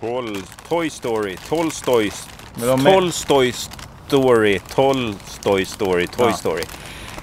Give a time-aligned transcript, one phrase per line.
[0.00, 0.36] Tol,
[0.68, 2.90] Toy Story, ha mer?
[2.92, 3.52] Tolstoj
[4.08, 6.32] Story, Tolstoj Story, Toy Ja.
[6.32, 6.62] Story.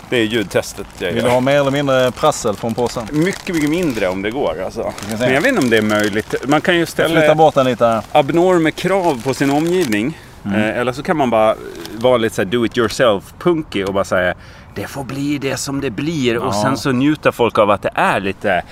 [0.09, 1.29] Det är ljudtestet jag Vill du gör.
[1.33, 3.07] ha mer eller mindre prassel från påsen?
[3.11, 4.93] Mycket, mycket mindre om det går alltså.
[5.19, 6.35] Men jag vet inte om det är möjligt.
[6.47, 8.01] Man kan ju ställa bort den lite här.
[8.11, 10.19] abnorma krav på sin omgivning.
[10.45, 10.59] Mm.
[10.61, 11.55] Eh, eller så kan man bara
[11.97, 14.33] vara lite så här do it yourself punkig och bara säga
[14.75, 16.37] det får bli det som det blir.
[16.37, 16.61] Och Ja.
[16.63, 18.63] sen så njuter folk av att det är lite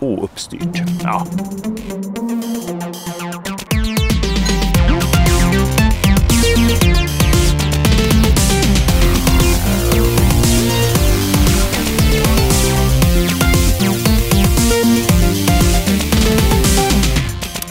[0.00, 0.82] ouppstyrt.
[1.02, 1.26] Ja.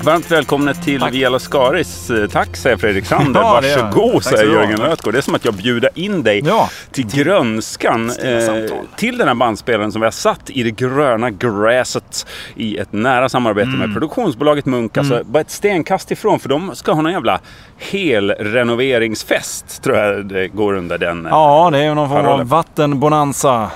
[0.07, 1.13] Varmt välkomna till Tack.
[1.13, 2.09] Via Lascaris.
[2.09, 3.41] Eh, Tack säger Fredrik Sander.
[3.41, 3.61] Ja.
[3.61, 4.53] Varsågod säger.
[4.53, 5.13] Jörgen Lötgård.
[5.13, 8.09] Det är som att jag bjuder in dig Ja, till grönskan.
[8.09, 8.53] Eh,
[8.97, 13.29] till den här bandspelaren som vi har satt i det gröna gräset i ett nära
[13.29, 13.79] samarbete Mm.
[13.79, 14.97] med produktionsbolaget Munk.
[14.97, 17.39] Alltså bara ett stenkast ifrån för de ska ha någon jävla
[17.77, 21.25] hel renoveringsfest tror jag det går under den.
[21.25, 23.71] eh, Ja, det är någon form av vattenbonanza.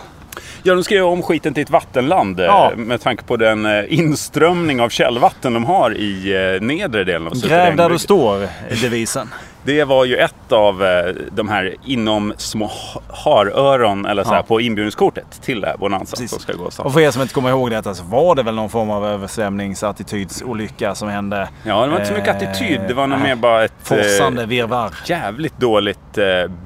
[0.64, 2.72] Ja, de ska göra om skiten till ett vattenland eh, Ja.
[2.76, 7.34] med tanke på den eh, inströmning av källvatten de har i eh, nedre delen av
[7.48, 8.48] Gräv där du står,
[8.82, 9.30] devisen.
[9.64, 10.84] Det var ju ett av
[11.32, 14.44] de här inom små ha- haröron eller så här, Ja.
[14.44, 16.32] på inbjudningskortet till det här Bonanza Precis.
[16.32, 16.70] som ska gå.
[16.78, 19.06] Och för er som inte kommer ihåg detta så var det väl någon form av
[19.06, 21.50] översvämningsattitydsolycka som hände.
[21.64, 22.82] Ja, det var inte så mycket attityd.
[22.88, 24.92] Det var nog mer bara ett Forsande virrvarr.
[25.06, 26.18] jävligt dåligt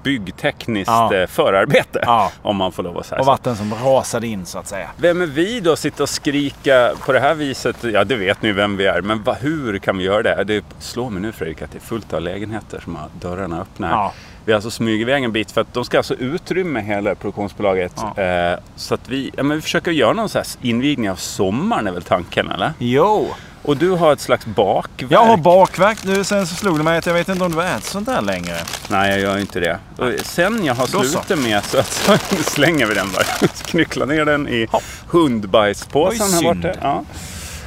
[0.03, 1.25] byggtekniskt Ja.
[1.29, 1.99] förarbete.
[2.05, 2.31] Ja.
[2.41, 3.31] Om man får lov att säga Och så.
[3.31, 4.89] vatten som rasade in så att säga.
[4.97, 5.75] Vem är vi då?
[5.75, 7.83] Sitta och skrika på det här viset?
[7.83, 9.01] Ja, det vet ni vem vi är.
[9.01, 10.43] Men va, hur kan vi göra det?
[10.43, 13.89] Det slår mig nu Fredrik att det är fullt av lägenheter som har dörrarna öppna.
[13.89, 14.13] Ja.
[14.45, 17.93] Vi har alltså smugit iväg en bit för att de ska alltså utrymma hela produktionsbolaget.
[18.15, 18.23] Ja.
[18.23, 21.87] Eh, så att vi, ja, men vi försöker göra någon så här invigning av sommaren
[21.87, 22.73] är väl tanken eller?
[22.79, 23.27] Jo!
[23.65, 25.11] Och du har ett slags bakverk.
[25.11, 26.23] Jag har bakverk nu.
[26.23, 28.55] Sen så slog det mig att jag vet inte om du äter sånt där längre.
[28.89, 29.79] Nej, jag gör inte det.
[29.97, 33.47] Och sen jag har slutat med så, att, så slänger vi den bara.
[33.65, 34.83] Knycklar ner den i Hopp.
[35.07, 36.79] hundbajspåsen här borta.
[36.81, 37.03] Ja.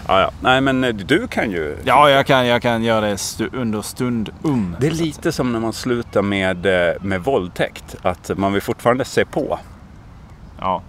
[0.08, 0.30] Ja, ja.
[0.40, 1.76] Nej, men eh, du kan ju...
[1.84, 4.76] Ja, jag kan, jag kan göra det stu- under stund um.
[4.80, 7.96] Det är lite som när man slutar med, eh, med våldtäkt.
[8.02, 9.58] Att man vill fortfarande se på.
[10.60, 10.82] Ja.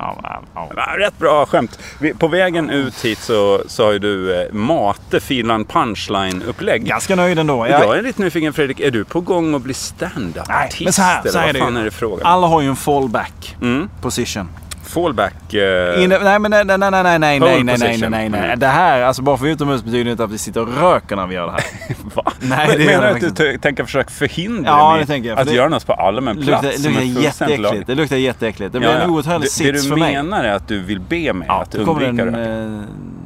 [0.00, 1.78] Ja, ja, rätt bra skämt.
[2.18, 6.84] På vägen ut hit så, har ju du eh, Mate filan punchline-upplägg.
[6.84, 7.66] Ganska nöjd ändå.
[7.66, 10.80] Jag Jag, är lite nyfiken Fredrik, är du på gång att bli Nej, stand-up-artist?
[10.84, 12.26] men så här, så här är det är det frågan?
[12.26, 13.90] alla har ju en fallback Mm.
[14.02, 14.48] position.
[14.82, 15.54] Fallback...
[15.54, 18.44] Eh, In, nej, men nej, nej, nej, nej, nej, nej, nej, nej, nej, nej, nej.
[18.44, 18.58] Mm.
[18.58, 21.34] Det här, alltså bara för utomhus betyder inte att vi sitter och röker när vi
[21.34, 21.62] gör det här.
[22.14, 22.32] Va?
[22.40, 25.28] Nej, Men det Menar det du att du tänker försöka förhindra Ja, mig det tänker
[25.28, 26.62] jag, att det- göra något på allmän Det plats?
[26.62, 27.86] luktar, det luktar jätteäckligt.
[27.86, 28.72] Det luktar jätteäckligt.
[28.72, 29.16] Det blir Ja, en ja.
[29.16, 30.14] outhärdlig Det- sits Det för du mig.
[30.14, 32.82] menar är att du vill be mig Ja, att då kommer undvika en röka?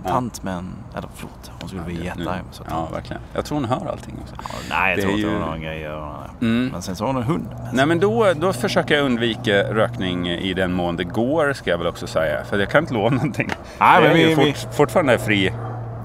[0.07, 0.69] eh, tant med en...
[0.97, 2.41] Eller förlåt, hon skulle bli jättearg.
[2.71, 3.23] Ja, verkligen.
[3.35, 4.35] Jag tror hon hör allting också.
[4.39, 6.15] Ja, Nej, jag Det tror är inte hon ju- har någon grej att göra.
[6.41, 6.69] Mm.
[6.73, 7.47] Men sen så har hon en hund.
[7.73, 11.79] Nej men då, då försöker jag undvika rökning i den mån det går ska jag
[11.79, 12.45] väl också säga.
[12.45, 13.49] För jag kan inte lova någonting.
[13.79, 15.53] Nej, men är vi- ju vi- fort, fortfarande fri,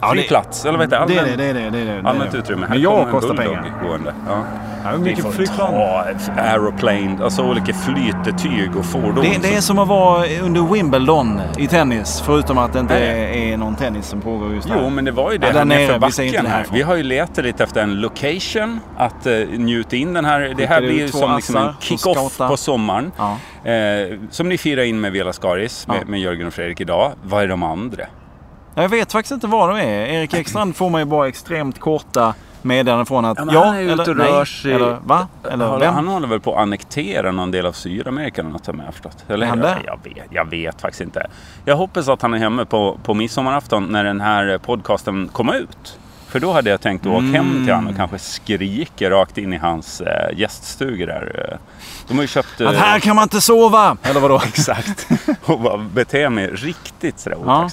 [0.02, 0.66] Ja, fri det- plats.
[0.66, 1.20] Eller vad heter Det det?
[1.20, 1.70] är Allmän, det, det är det.
[1.70, 2.38] det, är det, det är allmänt det.
[2.38, 2.62] utrymme.
[2.66, 3.74] Här Men jag kostar pengar.
[3.84, 4.14] Gående.
[4.28, 4.44] Ja.
[4.84, 5.72] Ja, Vi mycket flygplan?
[5.72, 6.06] ta
[6.38, 9.16] aeroplane, alltså olika flytetyg och fordon.
[9.16, 12.24] Det, det är som- att vara under Wimbledon i tennis.
[12.26, 14.90] Förutom att det inte är, är någon tennis som pågår just Jo, här.
[14.90, 16.66] men det var ju det Ja, där nere, vi inte backen det här.
[16.72, 20.54] Vi har ju letat lite efter en location att uh, njuta in den här.
[20.58, 23.12] Det här blir ju som liksom en kick-off på sommaren.
[23.18, 23.38] Ja.
[23.72, 27.12] Eh, som ni firar in med Vela Skaris, med, med Jörgen och Fredrik idag.
[27.24, 28.04] Vad är de andra?
[28.82, 30.06] Jag vet faktiskt inte vad de är.
[30.06, 34.18] Erik Ekstrand får mig bara extremt korta meddelanden från att Ja, han är ute och
[34.18, 34.46] rör nej.
[34.46, 34.74] sig.
[34.74, 35.28] Eller va?
[35.52, 35.94] Eller han, vem?
[35.94, 38.92] han håller väl på att annektera någon del av Sydamerika eller något som jag har
[38.92, 39.26] förstått.
[39.28, 41.28] Eller, han jag, jag, vet, jag vet faktiskt inte.
[41.66, 46.00] Jag hoppas att han är hemma på, på midsommarafton när den här podcasten kommer ut.
[46.28, 49.54] För då hade jag tänkt att åka hem till honom och kanske skrika rakt in
[49.54, 51.50] i hans eh, gäststugor där.
[51.52, 51.58] eh.
[52.08, 52.62] De har ju köpt...
[52.62, 53.98] Att eh, här kan man inte sova!
[54.04, 54.42] Eller vadå?
[54.48, 55.08] Exakt.
[55.46, 57.70] Och bara bete mig riktigt sådär Ja.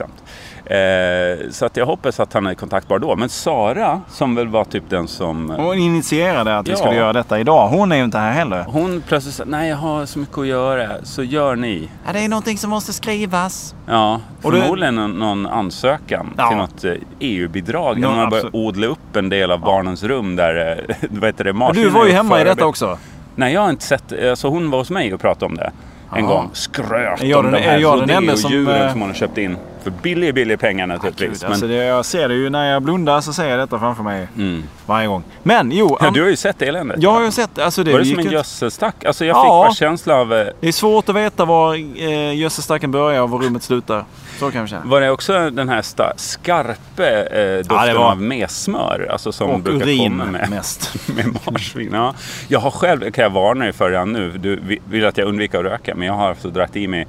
[0.70, 3.16] Eh, så att jag hoppas att han är kontaktbar då.
[3.16, 5.50] Men Sara, som väl var typ den som...
[5.50, 6.76] Hon initierade att vi Ja.
[6.76, 7.68] skulle göra detta idag.
[7.68, 8.64] Hon är ju inte här heller.
[8.68, 11.88] Hon plötsligt sa, nej jag har så mycket att göra, så gör ni.
[12.06, 13.74] Ja, det är någonting som måste skrivas.
[13.86, 16.48] Ja, Och förmodligen någon, någon ansökan Ja.
[16.48, 17.98] till något eh, EU-bidrag.
[17.98, 18.54] Ja, man börjar absolut.
[18.54, 21.90] odla upp en del av barnens rum där, eh, vad heter det, Och marsvin du
[21.90, 22.98] var ju hemma i detta också.
[23.34, 25.70] Nej, jag har inte sett, alltså hon var hos mig och pratade om det.
[26.12, 26.30] En Ja.
[26.30, 26.50] gång.
[26.52, 30.34] Skröt om den- de här enda som, eh, som hon har köpt in För billig,
[30.34, 31.40] billig pengar naturligtvis.
[31.42, 34.28] Gud, alltså jag ser det ju när jag blundar så ser jag detta framför mig
[34.36, 34.62] mm.
[34.86, 35.22] varje gång.
[35.42, 35.98] Men jo.
[36.00, 37.02] Ja, du har ju sett eländet.
[37.02, 37.92] Jag har ju sett alltså det.
[37.92, 39.04] Var det som en gödselstack?
[39.04, 39.42] Alltså jag Ja.
[39.42, 40.32] fick bara känsla av...
[40.34, 44.04] eh, Det är svårt att veta var eh, gödselstacken börjar och var rummet slutar.
[44.38, 44.84] Så kan vi känna.
[44.84, 49.08] Var det också den här sta- skarpe eh, doften var- av messmör?
[49.12, 50.94] Alltså som Och brukar urin komma med, mest.
[51.16, 51.90] med marsvin.
[51.92, 52.14] Ja.
[52.48, 55.28] Jag har själv, kan jag varna dig för redan nu, du vi- vill att jag
[55.28, 57.06] undviker att röka, men jag har alltså dragit i mig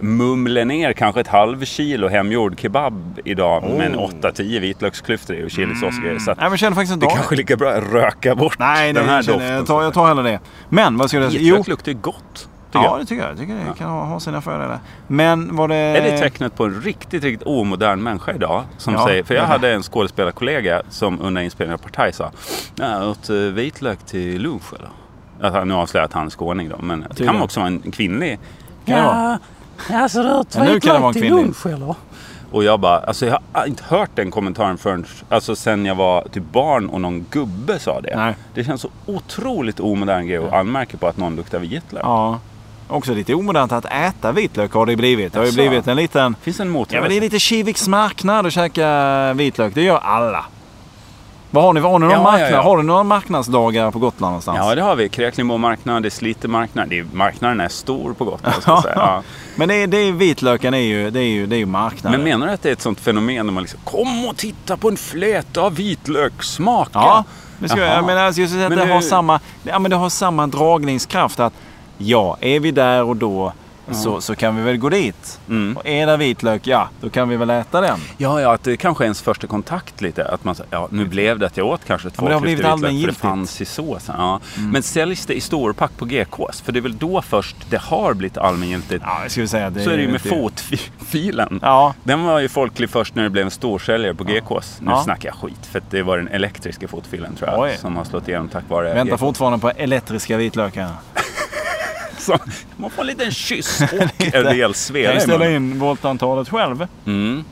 [0.00, 4.10] mumle ner kanske ett halv kilo hemgjord kebab idag med en Oh.
[4.20, 6.18] 8-10 vitlöksklyftor i och chilisås grejer.
[6.18, 8.58] Så Nej men känner faktiskt inte det av kanske är lika bra att röka bort
[8.58, 9.54] Nej, den här nej jag, känner, doften.
[9.56, 10.40] jag, tar, jag tar hellre det.
[10.68, 11.42] Men vad skulle jag säga?
[11.44, 12.48] Vitlök luktar ju gott.
[12.78, 13.00] Tycker ja jag.
[13.00, 13.30] det tycker jag.
[13.30, 14.78] Jag tycker det kan ha, ha sina fördelar.
[15.06, 15.74] Men var det...
[15.76, 18.62] Är det tecknet på en riktigt, riktigt omodern människa idag?
[18.78, 22.30] Som Ja, säger, för jag det hade en skådespelarkollega som under inspelningen av Partaj sa
[22.76, 24.88] Jag åt eh, vitlök till lunch eller?
[25.42, 27.42] Alltså, nu avslöjar jag att han är skåning då, men det kan det.
[27.42, 28.38] också vara en kvinnlig.
[28.84, 29.38] Kan det vara?
[30.02, 31.44] alltså du åt Ja, nu kan det vara en vitlök till kvinnlig.
[31.44, 31.94] lunch eller?
[32.50, 36.22] Och jag bara, alltså jag har inte hört den kommentaren förrän, alltså sen jag var
[36.32, 38.16] typ barn och någon gubbe sa det.
[38.16, 38.34] Nej.
[38.54, 42.02] Det känns så otroligt omodern grej att anmärka på att någon luktar vitlök.
[42.04, 42.38] Ja.
[42.88, 45.32] Också lite omodernt att äta vitlök har det blivit.
[45.32, 46.36] Det har ju blivit en liten...
[46.42, 47.00] Finns en Ja motrörelse?
[47.00, 49.74] men det är lite Kiviks marknad att käka vitlök.
[49.74, 50.44] Det gör alla.
[51.50, 51.80] Vad har ni?
[51.80, 52.50] Har ni någon Ja, marknad?
[52.50, 52.62] ja, ja.
[52.62, 54.58] Har du några marknadsdagar på Gotland någonstans?
[54.62, 55.08] Ja, det har vi.
[55.08, 56.88] Kräklingbå marknad, det är Slite marknad.
[56.88, 58.62] Det är, marknaden är stor på Gotland.
[58.62, 58.94] Ska säga.
[58.96, 59.22] Ja.
[59.56, 62.20] Men det är, det är vitlöken är ju, det är ju, det är ju marknaden.
[62.20, 64.76] Men menar du att det är ett sånt fenomen där man liksom Kom och titta
[64.76, 66.90] på en fläta av vitlök, smaka!
[66.94, 67.24] Ja,
[67.58, 69.96] det, ska, jag menar, alltså, säga att Men det, det- har samma, ja, men det
[69.96, 71.40] har samma dragningskraft.
[71.40, 71.52] att
[71.98, 73.52] Ja, är vi där och då
[73.90, 75.40] så, så kan vi väl gå dit.
[75.48, 75.76] Mm.
[75.76, 77.98] Och är det vitlök, ja, då kan vi väl äta den.
[78.16, 80.28] Ja, ja, att det kanske är ens första kontakt lite.
[80.28, 82.58] Att man ja, nu blev det att jag åt kanske två men det har blivit
[82.64, 84.14] vitlök, för det fanns i såsen.
[84.18, 84.40] Ja.
[84.56, 86.60] Men säljs det i storpack på GKs?
[86.60, 89.04] För det är väl då först det har blivit allmängiltigt.
[89.06, 91.58] Ja, jag skulle säga det Så är det ju med fotfilen.
[91.62, 94.78] Ja, Den var ju folklig först när det blev en storsäljare på GKs.
[94.80, 95.02] Nu Ja.
[95.04, 97.60] snackar jag skit, för det var den elektriska fotfilen tror jag.
[97.60, 97.76] Oj.
[97.80, 99.20] Som har slått igenom tack vare väntar GKs.
[99.20, 100.88] fortfarande på elektriska vitlökar.
[102.24, 102.38] Så
[102.76, 105.54] man får en liten kyss och en rejäl ju i ställa munnen.
[105.56, 106.86] in voltantalet själv.
[107.06, 107.44] Mm.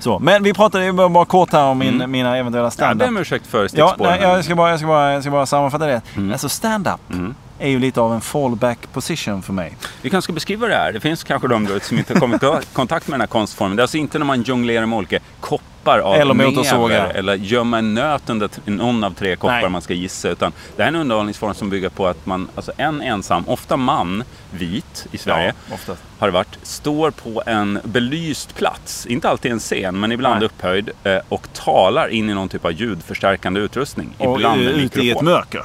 [0.00, 2.10] Så, men vi pratade ju bara kort här om min, Mm.
[2.10, 2.98] mina eventuella Ja, stand-up.
[2.98, 5.46] ber om ursäkt för Ja, nej, jag, ska bara, jag, ska bara, jag ska bara
[5.46, 6.02] sammanfatta det.
[6.16, 6.32] Mm.
[6.32, 7.34] Alltså stand-up Mm.
[7.58, 9.76] är ju lite av en fallback position för mig.
[10.02, 10.92] Vi kanske ska beskriva det här.
[10.92, 13.76] Det finns kanske de som inte har kommit i kontakt med den här konstformen.
[13.76, 17.08] Det är alltså inte när man jonglerar med olika koppar av Eller motorsågar.
[17.08, 19.68] eller gömma en nöt under någon av tre koppar Nej.
[19.70, 20.28] man ska gissa.
[20.28, 23.76] Utan det här är en underhållningsform som bygger på att man, alltså en ensam, ofta
[23.76, 29.52] man, vit i Sverige, Ja, har det varit, står på en belyst plats, inte alltid
[29.52, 30.46] en scen, men ibland Nej.
[30.46, 34.10] upphöjd, eh, och talar in i någon typ av ljudförstärkande utrustning.
[34.18, 35.24] Och ibland en ute i ett mikrofon.
[35.24, 35.64] mörker.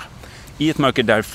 [0.57, 1.25] I ett mörker där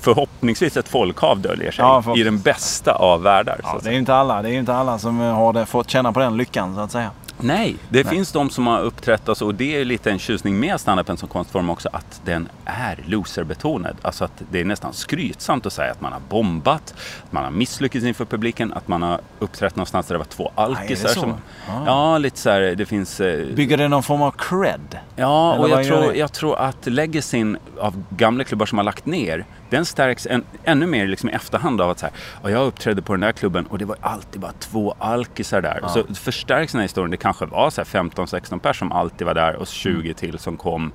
[0.00, 1.84] förhoppningsvis ett folkhav döljer sig.
[1.84, 3.60] Ja, I den bästa av världar.
[3.62, 4.42] Ja, det är inte alla.
[4.42, 6.92] Det är inte alla som eh, har det, fått känna på den lyckan så att
[6.92, 7.10] säga.
[7.40, 8.14] Nej, det Nej.
[8.14, 11.28] finns de som har uppträtt, alltså, och det är lite en tjusning med standupen som
[11.28, 13.96] konstform också, att den är loserbetonad.
[14.02, 16.94] Alltså att det är nästan skrytsamt att säga att man har bombat,
[17.24, 20.52] att man har misslyckats inför publiken, att man har uppträtt någonstans där det var två
[20.54, 21.08] alkisar.
[21.08, 21.20] så?
[21.20, 21.32] som,
[21.68, 21.82] Ah.
[21.86, 23.20] ja, lite så här, det finns...
[23.20, 24.98] eh, Bygger det någon form av cred?
[25.16, 29.06] Ja, Eller och jag tror, jag tror att legacyn av gamla klubbar som har lagt
[29.06, 32.66] ner, den stärks en, ännu mer liksom i efterhand av att så här, "Ja, jag
[32.66, 35.78] uppträdde på den där klubben och det var alltid bara två alkisar där.
[35.82, 35.88] Ja.
[35.88, 37.10] Så förstärks den här historien.
[37.10, 40.56] Det kanske var så här 15-16 personer som alltid var där och 20 till som
[40.56, 40.92] kom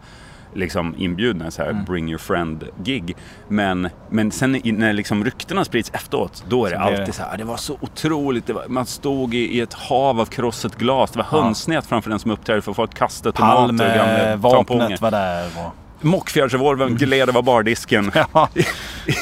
[0.56, 1.84] liksom inbjudna så här Mm.
[1.86, 3.16] bring your friend gig.
[3.48, 7.24] Men, men sen när liksom ryktena sprids efteråt, då är det blir alltid det- så
[7.24, 8.48] här, det var så otroligt.
[8.48, 11.12] Det var, man stod i, i ett hav av krossat glas.
[11.12, 11.42] Det var Ja.
[11.44, 14.18] hönsnät framför den som uppträdde för folk kastade tomater och gamla
[14.52, 14.64] tamponger.
[14.64, 15.46] Palmevapnet var där.
[15.66, 15.75] Och...
[16.03, 18.12] Mockfjärdsrevolvern gled över bardisken.
[18.15, 18.25] Ja.
[18.33, 18.48] ja,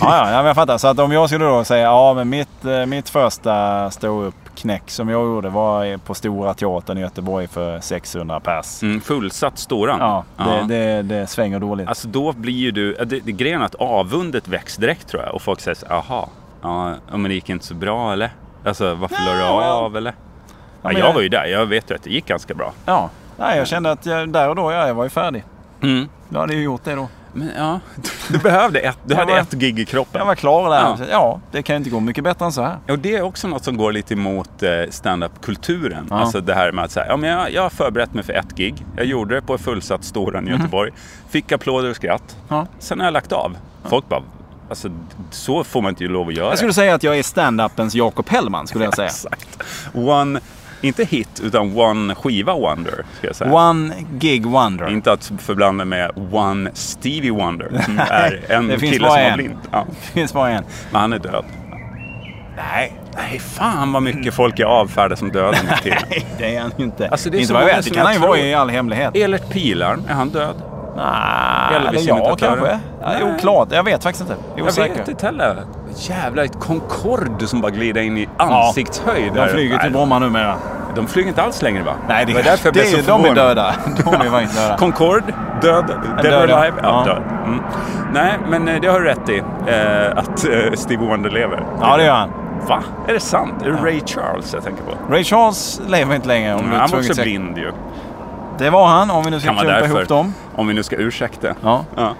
[0.02, 0.78] ja, men jag fattar.
[0.78, 5.10] Så att om jag skulle då säga, ja men mitt, eh, mitt första stå-upp-knäck som
[5.10, 8.84] jag gjorde var på Stora Teatern i Göteborg för 600 pers.
[8.84, 10.00] Mm, fullsatt Storan.
[10.00, 10.64] Ja, det, Ja.
[10.64, 11.88] Det, det svänger dåligt.
[11.88, 12.94] Alltså då blir ju du...
[12.94, 15.36] Det, det, grejen att avundet väcks direkt tror jag.
[15.36, 16.26] Och folk säger så jaha,
[16.62, 18.32] ja, men det gick inte så bra eller?
[18.66, 20.14] Alltså varför la du av eller?
[20.82, 22.74] Ja, jag- var ju där, jag vet ju att det gick ganska bra.
[22.86, 25.44] Ja, Nej, jag kände att jag, där och då, ja, jag var ju färdig.
[25.84, 26.10] Mm.
[26.30, 27.08] Jag hade ju gjort det då.
[27.34, 27.80] Men ja,
[28.30, 30.20] du behövde ett, du Jag hade var- ett gig i kroppen.
[30.20, 30.80] Jag var klar där.
[30.80, 30.96] Ja.
[31.00, 31.06] Ja.
[31.12, 32.78] ja, det kan inte gå mycket bättre än så här.
[32.90, 36.08] Och det är också något som går lite emot eh, stand-up-kulturen.
[36.10, 36.20] Ja.
[36.20, 38.56] Alltså det här med att säga, ja, men jag, jag har förberett mig för ett
[38.56, 38.86] gig.
[38.96, 40.92] Jag gjorde det på ett fullsatt Storan i Göteborg.
[41.30, 42.24] Fick applåder och skratt.
[42.48, 42.58] Mhm.
[42.58, 42.68] Ja.
[42.80, 43.58] Sen har jag lagt av.
[43.90, 44.22] Folk bara,
[44.70, 44.90] alltså
[45.32, 46.50] så får man inte lov att göra.
[46.50, 49.08] Jag skulle säga att jag är stand-upens Jakob Hellman skulle jag säga.
[49.08, 49.48] Exakt.
[49.94, 50.40] One,
[50.82, 53.06] inte hit, utan one skiva wonder.
[53.18, 53.54] Ska jag säga.
[53.54, 54.90] One gig wonder.
[54.90, 57.82] Inte att förblanda med One Stevie Wonder.
[57.86, 59.38] Som är en det kille som var en.
[59.38, 59.58] blind.
[59.72, 59.86] Ja.
[60.02, 60.64] Det finns bara en.
[60.92, 61.46] Men han är död.
[62.58, 62.94] Nej.
[63.16, 65.70] Nej, fan vad mycket folk är avfärdade som döda nu.
[66.10, 67.08] Nej, det är han inte.
[67.10, 67.84] Alltså, det är inte vad jag vet.
[67.86, 69.16] Det kan jag han ju vara i all hemlighet.
[69.16, 70.56] Elert Pilarm, är han död?
[70.96, 72.80] Nej, eller ja, kanske.
[73.06, 73.24] Nej.
[73.36, 73.68] Oklart.
[73.72, 74.44] Jag vet faktiskt inte.
[74.56, 74.96] Jag Osäker.
[74.96, 75.58] vet inte heller.
[75.96, 79.34] Jävlar, ett Concorde som bara glider in i ansiktshöjd.
[79.34, 79.48] De där.
[79.48, 80.56] flyger till Bromma numera.
[80.96, 81.94] De flyger inte alls längre va?
[82.08, 83.36] Nej, det, var därför jag det, blev så de är förvånad.
[83.36, 83.74] döda.
[84.06, 84.78] De är döda.
[84.78, 85.86] Concorde, död.
[86.24, 86.78] Dead or alive?
[86.84, 87.14] Ja, Ja.
[87.14, 87.24] död.
[87.46, 87.60] Mm.
[88.14, 89.38] Nej, men eh, det har du rätt i.
[89.38, 91.64] Eh, att eh, Stevie Wonder lever.
[91.82, 92.30] Ja, det gör han.
[92.68, 92.84] Va?
[93.08, 93.54] Är det sant?
[93.62, 95.14] Är det Ray Charles jag tänker på?
[95.14, 96.54] Ray Charles lever inte längre.
[96.54, 97.72] Om Mm, du han var också blind ju.
[98.62, 100.34] Det var han, om vi nu ska klumpa ihop dem.
[100.56, 101.56] Om vi nu ska ursäkta.
[101.64, 101.86] Ja.
[101.96, 102.16] Ja.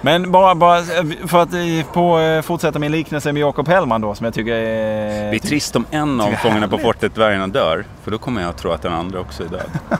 [0.00, 0.82] Men bara, bara
[1.26, 4.52] för att eh, på, eh, fortsätta min liknelse med Jakob Hellman då, som jag tycker
[4.52, 5.30] är...
[5.30, 7.84] Det är trist om en av Fångarna på fortet dvärgarna dör.
[8.04, 9.70] För då kommer jag att tro att den andra också är död.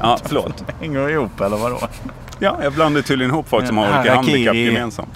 [0.00, 0.64] Ja, förlåt.
[0.80, 1.78] hänger ihop, eller vadå?
[2.38, 5.08] Ja, jag blandar tydligen ihop folk som har olika handikapp gemensamt.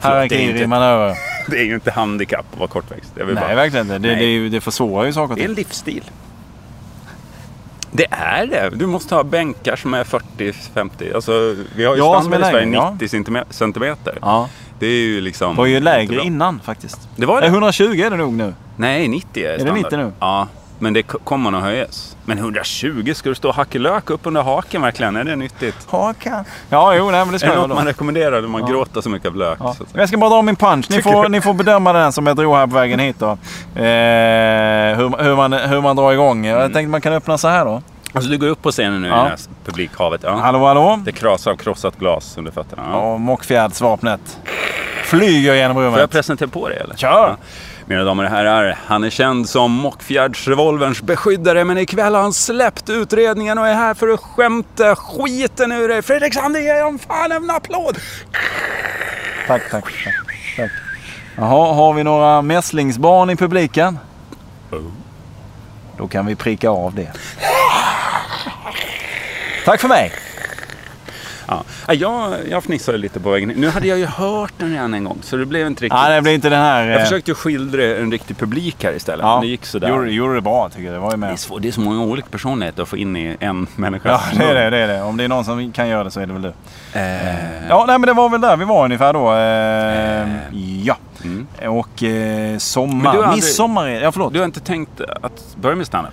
[0.00, 0.28] Förlåt,
[1.48, 3.12] det, är ju inte handikapp att vara kortväxt.
[3.16, 3.98] Nej, verkligen inte.
[3.98, 5.50] Det, det, det försvårar ju saker och det är ting.
[5.50, 6.04] en livsstil.
[7.92, 8.70] Det är det.
[8.76, 11.14] Du måste ha bänkar som är 40-50.
[11.14, 12.90] Alltså, vi har ju Ja, är standard i Sverige längre, ja.
[12.90, 13.08] 90
[13.50, 14.18] centimeter-.
[14.22, 14.48] Ja.
[14.78, 15.54] Det är ju liksom...
[15.54, 17.08] Det var ju lägre innan faktiskt.
[17.16, 17.46] Det var det?
[17.46, 18.54] 120 är det nog nu.
[18.76, 19.82] Nej, 90 är det standard.
[19.84, 20.12] 90 nu?
[20.20, 20.48] Ja,
[20.80, 22.16] men det kommer nog höjas.
[22.24, 25.16] Men 120, ska du stå och hacka lök upp under haken verkligen?
[25.16, 25.76] Är det nyttigt?
[25.90, 26.44] Hakan.
[26.68, 27.74] Ja, jo, nej, men det Är ska det jag något då.
[27.74, 29.58] man rekommenderar när man gråter så mycket av lök?
[29.60, 29.70] Ja.
[29.70, 30.86] Att Jag ska bara dra min punch.
[30.90, 33.30] Ni får, ni får bedöma den som jag drog här på vägen hit då.
[33.30, 33.36] Eh,
[34.96, 36.46] hur, hur, man, hur man drar igång.
[36.46, 36.60] Mm.
[36.60, 37.82] Jag tänkte man kan öppna så här då.
[38.12, 39.14] Alltså du går upp på scenen nu Ja.
[39.20, 40.20] i det här publikhavet.
[40.24, 40.30] Ja.
[40.36, 41.00] Hallå, hallå.
[41.04, 42.82] Det krasar av krossat glas under fötterna.
[42.92, 42.98] Ja.
[42.98, 44.38] Och Mockfjärdsvapnet
[45.04, 46.10] flyger genom Får jag rummet.
[46.10, 46.96] presentera på dig eller?
[46.96, 47.36] Kör!
[47.90, 52.90] Mina damer och herrar, han är känd som Mockfjärdsrevolverns beskyddare men ikväll har han släppt
[52.90, 56.02] utredningen och är här för att skämta skiten ur dig.
[56.02, 57.98] Fredrik Sander, ge honom fan en applåd!
[59.46, 60.14] Tack, tack, tack.
[60.56, 60.70] tack.
[61.36, 63.98] Jaha, har vi några mässlingsbarn i publiken?
[65.96, 67.12] Då kan vi pricka av det.
[69.64, 70.12] Tack för mig!
[71.50, 71.64] Ja.
[71.88, 73.48] Ja, Jag, jag fnissade lite på vägen.
[73.56, 75.98] Nu hade jag ju hört den redan en gång så det blev inte riktigt...
[76.00, 76.86] Nej, det blir inte den här...
[76.86, 79.88] Jag eh, försökte skildra en riktig publik här istället, ja, men det gick sådär.
[79.88, 80.94] Gjorde, gjorde det bra tycker jag.
[80.94, 81.38] Det var ju Det är, med.
[81.38, 84.08] svårt, det är så många olika personligheter att få in i en människa.
[84.08, 85.02] Ja, det är det, det är det.
[85.02, 86.52] Om det är någon som kan göra det så är det väl du.
[86.92, 89.32] Eh, Ja, nej men det var väl där vi var ungefär då.
[89.34, 90.28] Eh,
[90.84, 90.96] ja.
[91.24, 91.46] Mm.
[91.76, 93.10] Och eh, sommar.
[93.16, 93.88] aldrig- Midsommar.
[93.88, 94.32] Ja, förlåt.
[94.32, 96.12] Du har inte tänkt att börja med standup?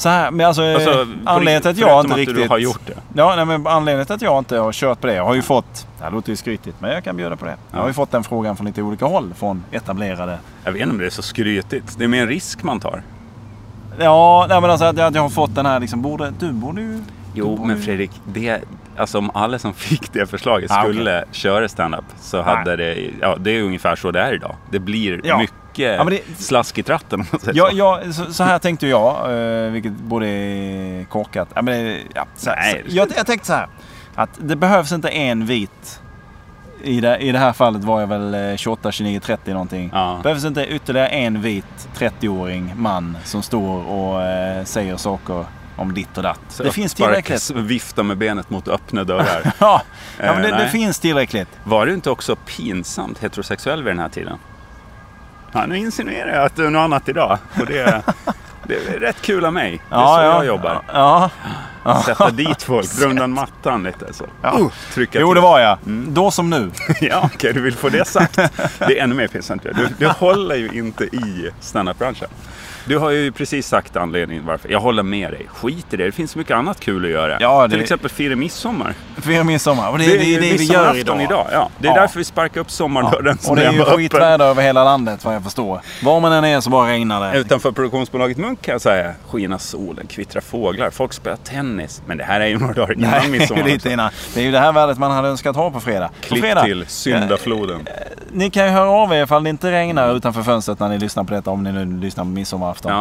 [0.00, 2.36] Så här, men alltså, Alltså, anledningen till att jag inte att riktigt...
[2.36, 2.94] du har gjort det.
[3.14, 5.14] Ja, nej, men anledningen till att jag inte har kört på det.
[5.14, 5.86] Jag har ju fått...
[5.98, 7.56] Det här låter ju skrytigt, men jag kan bjuda på det.
[7.70, 9.34] Jag har ju fått den frågan från lite olika håll.
[9.36, 10.38] Från etablerade...
[10.64, 11.98] Jag vet inte om det är så skrytigt.
[11.98, 13.02] Det är mer en risk man tar.
[13.98, 16.02] Ja, nej, men alltså att jag, att jag har fått den här liksom...
[16.02, 17.02] Borde, du borde ju...
[17.34, 18.60] Jo, borde men Fredrik, det,
[18.96, 23.36] alltså om alla som fick det förslaget Ah, skulle köra standup så hade det, ja
[23.40, 24.56] det är ungefär så det är idag.
[24.70, 25.38] Det blir Ja.
[25.38, 27.76] mycket Ja, det- slask i tratten Ja, så.
[27.76, 29.32] ja så, så här tänkte jag,
[29.66, 31.48] eh, vilket borde är korkat.
[31.54, 33.66] Ja, men, ja, så, Nej, så, jag, jag tänkte så här,
[34.14, 36.00] att det behövs inte en vit.
[36.82, 39.90] I det, I det här fallet var jag väl eh, 28, 29, 30 någonting.
[39.92, 40.20] Ja.
[40.22, 45.44] Behövs inte ytterligare en vit 30-åring man som står och eh, säger saker
[45.80, 46.40] om ditt och datt.
[46.48, 47.50] Så det finns tillräckligt.
[47.54, 49.52] Vifta med benet mot öppna dörrar.
[49.58, 49.82] Ja,
[50.18, 50.68] ja men det, Eh, det nej.
[50.70, 51.48] finns tillräckligt.
[51.64, 54.38] Var du inte också pinsamt heterosexuell vid den här tiden?
[55.52, 57.38] Ja, nu insinuerar jag att du är något annat idag.
[57.60, 58.02] Och det,
[58.66, 59.82] det är rätt kul av mig.
[59.88, 60.82] Det är så jag jobbar.
[60.92, 61.30] Ja,
[62.06, 64.26] Sätta dit folk, dra undan mattan lite så.
[64.42, 64.56] Ja.
[64.58, 65.34] Uh, trycka jo till.
[65.34, 65.78] det var jag.
[66.08, 66.70] Då som nu.
[67.00, 68.36] Ja, okej, du vill få det sagt.
[68.78, 69.62] Det är ännu mer pinsamt.
[69.62, 72.28] Du, du håller ju inte i standup-branschen.
[72.84, 74.68] Du har ju precis sagt anledningen varför.
[74.68, 75.46] Jag håller med dig.
[75.48, 76.04] Skit i det.
[76.04, 77.36] Det finns så mycket annat kul att göra.
[77.40, 78.94] Ja, det- Till exempel fira midsommar.
[79.22, 79.90] Fira midsommar.
[79.90, 81.46] Och det, det, det är det vi gör midsommarafton idag.
[81.52, 81.68] Ja.
[81.78, 82.00] Det är Ja.
[82.00, 85.34] därför vi sparkar upp sommardörren Och som det är ju skitväder över hela landet vad
[85.34, 85.80] jag förstår.
[86.02, 87.38] Var man än är så bara regnar det.
[87.38, 89.12] Utanför produktionsbolaget Munk kan jag säga.
[89.28, 92.02] Skina solen, kvittra fåglar, folk spelar tennis.
[92.06, 93.62] Men det här är ju några dagar innan Nej, midsommar.
[93.64, 94.10] lite innan.
[94.34, 96.08] Det är ju det här vädret man hade önskat ha på fredag.
[96.08, 96.62] På Klipp fredag.
[96.64, 97.88] till syndafloden.
[98.32, 101.24] Ni kan ju höra av er ifall det inte regnar utanför fönstret när ni lyssnar
[101.24, 101.50] på detta.
[101.50, 102.30] Om ni nu lyssnar på
[102.70, 102.92] midsommarafton.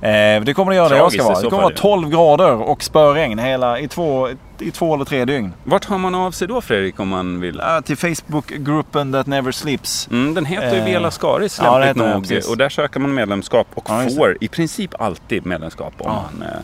[0.00, 0.08] Ja.
[0.08, 1.40] Eh, det kommer det göra det jag ska vara.
[1.40, 4.28] Det kommer vara 12 grader och spöregn hela, i, två,
[4.58, 5.52] i två eller tre dygn.
[5.64, 7.60] Vart hör man av sig då Fredrik om man vill?
[7.62, 10.08] Ja, till Facebookgruppen That Never Sleeps.
[10.10, 12.22] Mm, den heter ju Eh, Vela Skaris lämpligt den, nog.
[12.22, 12.50] precis.
[12.50, 16.58] Och där söker man medlemskap och Ja, får i princip alltid medlemskap om man eh,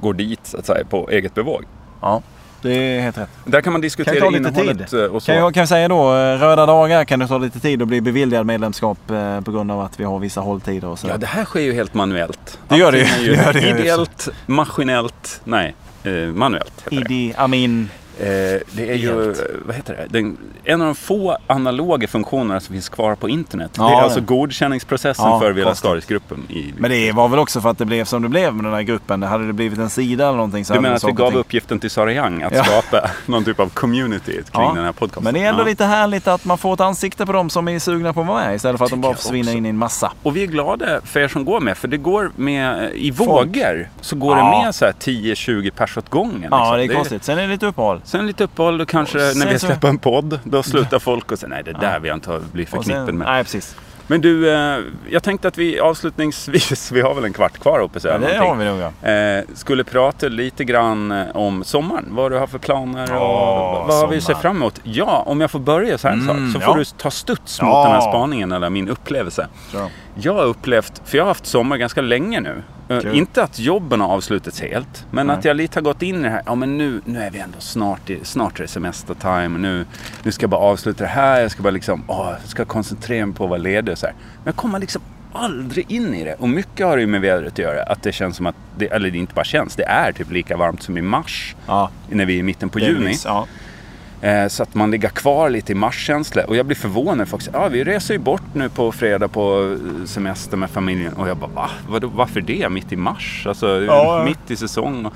[0.00, 1.64] går dit så att säga på eget bevåg.
[2.02, 2.22] Ja,
[2.62, 3.28] det är helt rätt.
[3.44, 5.00] Där kan man Kan diskutera ta lite innehållet tid.
[5.00, 5.26] eh, och så.
[5.26, 7.88] Kan jag, kan jag säga då, eh, röda dagar kan det ta lite tid att
[7.88, 11.08] bli beviljad medlemskap eh, på grund av att vi har vissa hålltider och så.
[11.08, 12.58] Ja, det här sker ju helt manuellt.
[12.68, 13.04] Det gör det ju.
[13.20, 13.68] Det gör det ju.
[13.68, 15.74] Ideellt, maskinellt, nej,
[16.34, 16.84] manuellt.
[16.90, 17.88] Idi Amin
[18.20, 19.40] Eh, det är ju, Helt.
[19.66, 20.06] vad heter det?
[20.18, 23.70] Den, en av de få analoga funktionerna som finns kvar på internet.
[23.76, 24.02] Ja, det är det.
[24.02, 25.76] alltså godkänningsprocessen Ja, för konstigt.
[25.76, 26.42] Skaris-gruppen.
[26.78, 28.82] Men det var väl också för att det blev som det blev med den här
[28.82, 29.22] gruppen.
[29.22, 31.90] Hade det blivit en sida eller någonting så du menar att vi gav uppgiften till
[31.90, 32.64] Sara Young att Ja.
[32.64, 35.24] skapa någon typ av community kring Ja, den här podcasten?
[35.24, 35.66] Men det är ändå Ja.
[35.66, 38.44] lite härligt att man får ett ansikte på dem som är sugna på att vara
[38.46, 40.12] med istället för att de bara försvinner in i en massa.
[40.22, 43.30] Och vi är glada för er som går med, för det går med i Folk.
[43.30, 43.88] vågor.
[44.00, 44.44] Så går Ja.
[44.44, 46.48] det med så här 10-20 pers åt gången.
[46.50, 46.78] Ja, liksom.
[46.88, 47.24] det är konstigt.
[47.24, 48.00] Sen är det lite uppehåll.
[48.10, 51.38] Sen lite uppehåll, då kanske Och när vi släpper en podd, då slutar folk och
[51.38, 51.98] säger nej det där Ja.
[51.98, 53.26] vill jag inte bli Och förknippad med.
[53.28, 53.76] nej, precis.
[54.06, 54.78] Men du, eh,
[55.10, 58.14] jag tänkte att vi avslutningsvis, vi har väl en kvart kvar hoppas jag.
[58.14, 59.08] Ja, det har vi nog ja.
[59.10, 62.04] Eh, skulle prata lite grann eh, om sommaren.
[62.10, 64.40] Vad du har för planer och Åh, vad vi ser sommar.
[64.40, 64.80] fram emot.
[64.82, 66.62] Ja, om jag får börja så här en Mm, sak.
[66.62, 66.78] Så får ja.
[66.78, 67.82] du ta studs mot Ja.
[67.84, 69.48] den här spaningen eller min upplevelse.
[69.72, 69.90] Så.
[70.22, 72.62] Jag har upplevt, för jag har haft sommar ganska länge nu.
[72.88, 73.14] Eh, Kul.
[73.14, 75.36] Inte att jobben har avslutats helt, men Nej.
[75.36, 76.42] att jag lite har gått in i det här.
[76.46, 79.48] Ja, men nu, nu är vi ändå snart i, snart är det semestertime.
[79.58, 79.86] Nu,
[80.22, 81.40] nu ska jag bara avsluta det här.
[81.40, 84.14] Jag ska bara liksom, åh, ska koncentrera mig på att vara ledig och så här.
[84.14, 86.34] Men jag kommer liksom aldrig in i det.
[86.34, 87.82] Och mycket har det ju med vädret att göra.
[87.82, 90.56] Att det känns som att, det, eller det inte bara känns, det är typ lika
[90.56, 91.56] varmt som i mars.
[91.66, 93.14] Ja, När vi är i mitten på det juni.
[93.24, 93.46] Ja.
[94.22, 96.44] Eh, Så att man ligger kvar lite i marskänsla.
[96.44, 97.28] Och jag blir förvånad.
[97.28, 101.12] Folk säger, ja vi reser ju bort nu på fredag på eh, semester med familjen.
[101.12, 101.70] Och jag bara, va?
[101.88, 102.68] Vadå, varför det?
[102.68, 103.44] Mitt i mars?
[103.48, 105.06] Alltså Ja, mitt i säsong.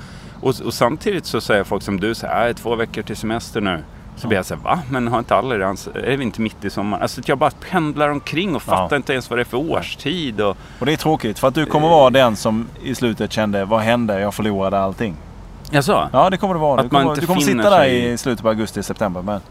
[0.41, 3.61] Och, och, samtidigt så säger folk som du, så här, "Äh, två veckor till semester
[3.61, 3.83] nu.
[4.17, 4.79] Så blir jag såhär, va?
[4.89, 7.01] Men har inte alla redan, är vi inte mitt i sommaren?
[7.01, 8.95] Alltså jag bara pendlar omkring och fattar Ja.
[8.95, 10.41] inte ens vad det är för årstid.
[10.41, 13.65] Och, Och det är tråkigt för att du kommer vara den som i slutet kände,
[13.65, 14.19] vad hände?
[14.19, 15.15] Jag förlorade allting.
[15.71, 16.81] Jag sa, Ja, det kommer det vara.
[16.81, 19.21] Att Du man kommer, inte du kommer sitta där sig i- slutet på augusti, september.
[19.21, 19.41] Men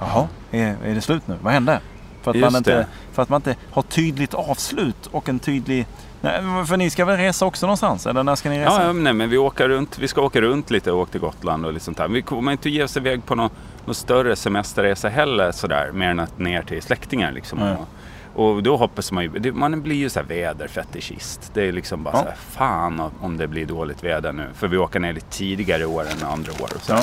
[0.00, 1.36] jaha, är, är det slut nu?
[1.42, 1.80] Vad hände?
[2.22, 2.86] För att, Just man inte, det.
[3.12, 5.86] för att man inte har tydligt avslut och en tydlig...
[6.20, 8.06] Nej, för ni ska väl resa också någonstans?
[8.06, 8.84] Eller när ska ni resa?
[8.86, 11.66] Ja, nej, men vi, åker runt, vi ska åka runt lite och åka till Gotland
[11.66, 12.08] och lite sånt där.
[12.08, 13.50] Vi kommer inte ge oss iväg på någon,
[13.84, 15.90] någon större semesterresa heller sådär.
[15.92, 17.58] Mer än att ner till släktingar liksom.
[17.58, 17.72] Nej.
[17.72, 17.88] Och,
[18.34, 21.50] och då hoppas man ju, man blir ju så här väderfetischist.
[21.54, 22.20] Det är liksom bara Ja.
[22.22, 24.46] så här, fan om- det blir dåligt väder nu.
[24.54, 26.68] För vi åker ner lite tidigare år än andra år.
[26.76, 26.92] Och så.
[26.92, 27.00] Ja.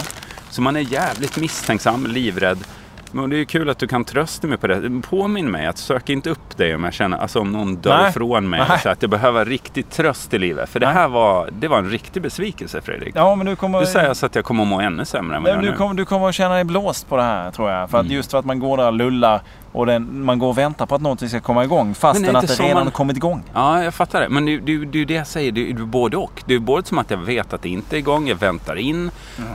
[0.50, 2.58] så man är jävligt misstänksam, livrädd.
[3.14, 5.02] Men det är ju kul att du kan trösta mig på det.
[5.10, 8.10] Påminn mig att söka inte upp dig om jag känner, alltså om någon dör Nej.
[8.10, 8.64] ifrån mig.
[8.70, 8.80] Nej.
[8.80, 10.70] Så att jag behöver riktigt tröst i livet.
[10.70, 13.14] För det här var, det var en riktig besvikelse Fredrik.
[13.16, 13.80] Ja, men du kommer...
[13.80, 15.72] Du säger alltså att jag kommer att må ännu sämre än vad jag gör du,
[15.72, 15.78] nu.
[15.78, 17.90] kommer, du kommer att känna dig blåst på det här tror jag.
[17.90, 18.16] För att Mm.
[18.16, 20.96] just för att man går där och lullar och den, man går och väntar på
[20.96, 21.90] att någonting ska komma igång.
[21.90, 23.44] Är Fastän det att det redan man- kommit igång.
[23.53, 24.29] Ja, jag fattar det.
[24.29, 25.51] Men det, det, det är det jag säger.
[25.51, 26.44] Det är både och.
[26.46, 29.12] Det är både som att jag vet att det inte är igång, jag väntar in.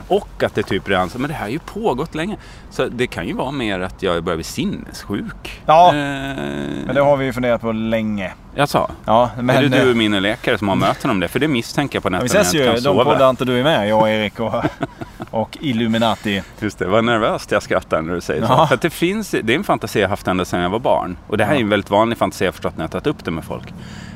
[0.09, 2.37] Och att det typ redan så, men det här har ju pågått länge.
[2.71, 5.63] Så det kan ju vara mer att jag börjar bli sinnessjuk.
[5.67, 5.89] Ja.
[5.89, 8.33] Eh, Men det har vi ju funderat på länge.
[8.59, 8.91] Jag sa.
[9.05, 9.57] Ja, men...
[9.57, 11.29] är det du eh, och mina läkare som har möten om det?
[11.29, 12.91] För det misstänker jag på Ja, vi nätterna ses ju.
[12.91, 13.89] De poddar inte du är med.
[13.89, 14.55] Jag och Erik och,
[15.31, 16.43] och Illuminati.
[16.59, 18.53] Just det, vad nervöst jag skrattar när du säger så.
[18.53, 18.67] Ja.
[18.67, 21.17] För att det finns, det är en fantasi jag haft ända sedan jag var barn.
[21.29, 21.63] Och det här är Ja.
[21.63, 23.75] en väldigt vanlig fantasi jag förstått när jag tagit upp det med folk.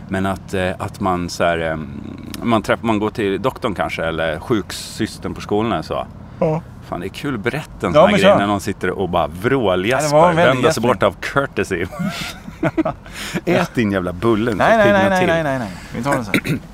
[0.08, 1.76] Men att, eh, att man så här, eh,
[2.42, 6.06] man, träffar, man går till doktorn kanske eller sjuksystern på skolan och så.
[6.40, 6.62] Ja.
[6.88, 8.90] Fan det är kul att berätta en Ja, sån här men grej när någon sitter
[8.90, 11.86] och bara Ja, väldigt Vänder sig bort av courtesy.
[13.44, 14.54] Ät din jävla bulle.
[14.54, 15.70] Nej, nej, nej, nej, nej, nej, nej.
[15.96, 16.60] Vi tar det sen.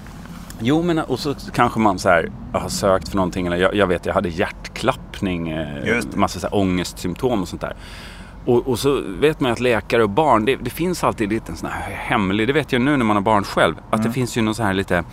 [0.61, 3.46] Jo, men och så kanske man så här har sökt för någonting.
[3.46, 7.61] Eller jag, jag vet, jag hade hjärtklappning, eh, Just massa så här ångestsymptom och sånt
[7.62, 7.75] där.
[8.44, 11.53] Och, och så vet man ju att läkare och barn, det, det finns alltid lite
[11.53, 14.07] en sån här hemlig, det vet jag nu när man har barn själv, att Mm.
[14.07, 15.05] det finns ju någon så här lite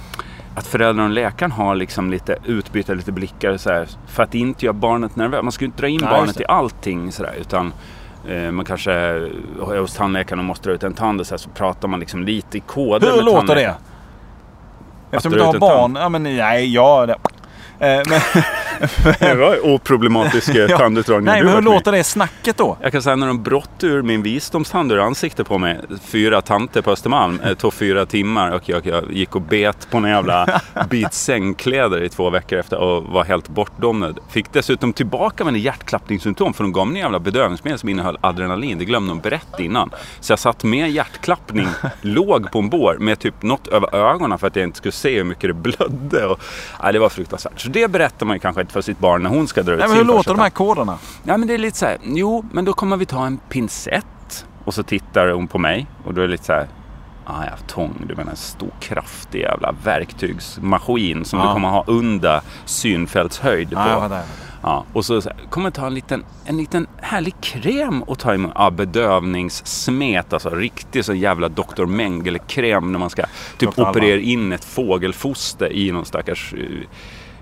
[0.55, 4.65] att föräldrarna och läkaren har liksom lite utbyta lite blickar så här, för att inte
[4.65, 5.43] göra barnet nervöst.
[5.43, 7.73] Man ska ju inte dra in Nej, barnet i allting sådär utan
[8.51, 11.49] man kanske är hos tandläkaren och måste dra ut en tand och så, här, så
[11.49, 13.75] pratar man liksom lite i koder Hur med låter det?
[15.11, 15.95] Eftersom du har barn.
[15.95, 17.05] Ja, men nej, ja.
[17.05, 17.13] Det.
[17.79, 18.19] Eh, men,
[19.19, 20.77] Det var oproblematisk eh, Ja.
[20.77, 22.77] tandutdragning nej, men hur låter det snacket då?
[22.81, 26.81] Jag kan säga när de brott ur min visdomstand ur ansiktet på mig, fyra tanter
[26.81, 30.61] på Östermalm, det tog fyra timmar och jag, jag gick och bet på en jävla
[30.89, 34.19] bit sängkläder i två veckor efter och var helt bortdomnad.
[34.29, 38.77] Fick dessutom tillbaka mina hjärtklappningssymptom för de gav mig en jävla bedövningsmedel som innehöll adrenalin.
[38.77, 39.89] Det glömde de berätta innan.
[40.19, 41.67] Så jag satt med hjärtklappning,
[42.01, 45.17] låg på en bår med typ något över ögonen för att jag inte skulle se
[45.17, 46.25] hur mycket det blödde.
[46.25, 46.39] Och,
[46.83, 47.59] nej, det var fruktansvärt.
[47.61, 49.79] Så det berättar man ju kanske inte för sitt barn när hon ska dra ut
[49.79, 50.97] Nej, sin men hur första låter de här koderna?
[51.23, 54.45] Ja men det är lite så här, jo men då kommer vi ta en pincett.
[54.65, 56.67] Och så tittar hon på mig och då är det lite så här,
[57.25, 61.45] ah, ja tång, du menar en stor kraftig jävla verktygsmaskin som Ja.
[61.47, 63.75] du kommer ha under synfältshöjd på.
[63.75, 64.21] Ja, fattar.
[64.65, 68.19] Ja, och så, så här, kommer jag ta en liten, en liten härlig kräm och
[68.19, 68.51] ta mun.
[68.55, 70.33] Ja, bedövningssmet.
[70.33, 71.85] Alltså riktig så jävla Dr.
[71.85, 73.23] Mengele-kräm när man ska
[73.57, 76.53] typ operera in ett fågelfoster i någon stackars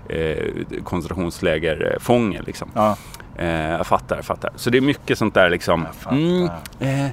[0.08, 0.44] eh, eh,
[0.84, 2.42] koncentrationslägerfånge.
[2.46, 2.68] Liksom.
[2.74, 2.96] Ja.
[3.36, 4.50] Eh, jag fattar, jag fattar.
[4.56, 5.86] Så det är mycket sånt där liksom.
[6.10, 6.48] Mm,
[6.80, 7.06] eh,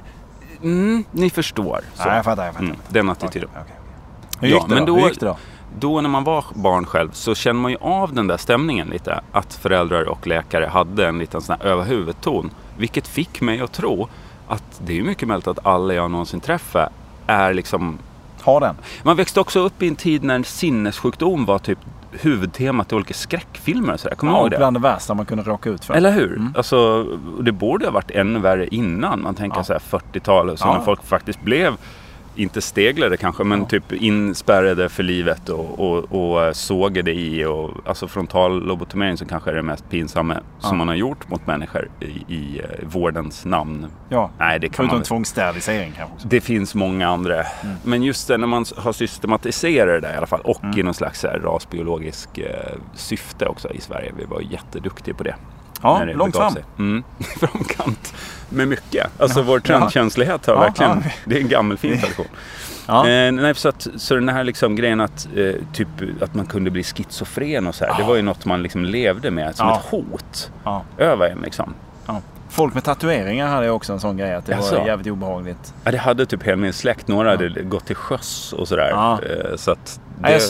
[0.62, 1.80] mm, ni förstår.
[1.94, 2.08] Så.
[2.08, 2.66] Ja, jag fattar, jag fattar.
[2.66, 3.48] Mm, den attityden.
[3.52, 3.76] Okej, okej.
[4.40, 4.96] Hur Ja, gick det men då?
[4.96, 5.36] då- gick det då?
[5.78, 9.20] Då när man var barn själv så känner man ju av den där stämningen lite.
[9.32, 12.50] Att föräldrar och läkare hade en liten sån här över huvudet-ton.
[12.78, 14.08] Vilket fick mig att tro
[14.48, 16.88] att det är mycket möjligt att alla jag någonsin träffar
[17.26, 17.98] är liksom...
[18.40, 18.74] Har den?
[19.02, 21.78] Man växte också upp i en tid när sinnessjukdom var typ
[22.12, 24.14] huvudtemat i olika skräckfilmer och sådär.
[24.16, 24.56] Kommer du Ja, ihåg det?
[24.56, 25.94] bland det värsta man kunde råka ut för.
[25.94, 26.42] Eller hur?
[26.56, 26.78] Alltså,
[27.36, 29.22] och det borde ha varit ännu värre innan.
[29.22, 29.64] Man tänker Ja.
[29.64, 30.72] så här 40-talet, så Ja.
[30.74, 31.74] när folk faktiskt blev,
[32.36, 33.66] inte steglade kanske, men Ja.
[33.66, 37.44] typ inspärrade för livet och, och, och eh, sågade i.
[37.44, 40.68] Och, alltså frontallobotomering som kanske är det mest pinsamma Ja.
[40.68, 43.86] som man har gjort mot människor i, i eh, vårdens namn.
[44.08, 44.30] Ja.
[44.38, 46.28] Nej, det kan Förutom man tvångssterilisering kanske också.
[46.28, 47.34] det finns många andra.
[47.34, 47.76] Mm.
[47.84, 50.94] Men just det när man har systematiserat det där i alla fall och i någon
[50.94, 52.46] slags rasbiologisk eh,
[52.94, 54.12] syfte också i Sverige.
[54.18, 55.34] Vi var jätteduktiga på det.
[55.82, 56.56] Ja, långt fram.
[56.78, 57.04] Mm.
[57.40, 58.14] Framkant
[58.48, 59.06] med mycket.
[59.20, 59.44] Alltså Ja.
[59.46, 61.02] vår trendkänslighet har Ja, verkligen...
[61.04, 61.10] ja.
[61.24, 62.26] Det är en gammal fin tradition.
[62.86, 63.08] Ja.
[63.08, 65.88] Eh, nej, så, att, så den här liksom grejen att, eh, typ,
[66.22, 67.94] att man kunde bli schizofren och så här.
[67.98, 70.50] Det var ju något man liksom levde med som ett hot
[70.98, 71.74] över en liksom.
[72.48, 74.78] Folk med tatueringar hade också en sån grej att det Jaså?
[74.78, 75.74] var jävligt obehagligt.
[75.84, 77.08] Ja, det hade typ hela min släkt.
[77.08, 79.18] Några hade gått till sjöss och sådär.
[79.22, 80.40] Eh, så att det, jag,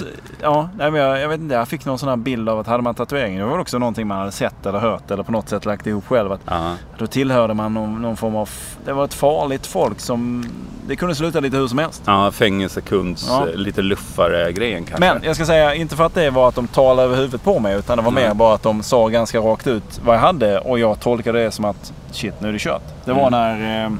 [0.42, 1.54] ja, nej, men jag, jag vet inte.
[1.54, 4.06] Jag fick någon sån här bild av att hade man tatueringar, det var också någonting
[4.06, 6.32] man hade sett eller hört eller på något sätt lagt ihop själv.
[6.32, 6.74] Att ja.
[6.98, 8.50] då tillhörde man någon, någon form av...
[8.84, 10.44] Det var ett farligt folk som...
[10.86, 12.02] Det kunde sluta lite hur som helst.
[12.06, 13.48] Ja, fängelsekunds, Ja.
[13.48, 15.14] eh, lite luffare grejen kanske.
[15.14, 17.58] Men jag ska säga, inte för att det var att de talade över huvudet på
[17.58, 17.76] mig.
[17.78, 18.26] Utan det var Nej.
[18.28, 20.58] mer bara att de sa ganska rakt ut vad jag hade.
[20.58, 22.82] Och jag tolkade det som att shit, nu är det kört.
[23.04, 23.30] Det var Mm.
[23.60, 23.90] när eh,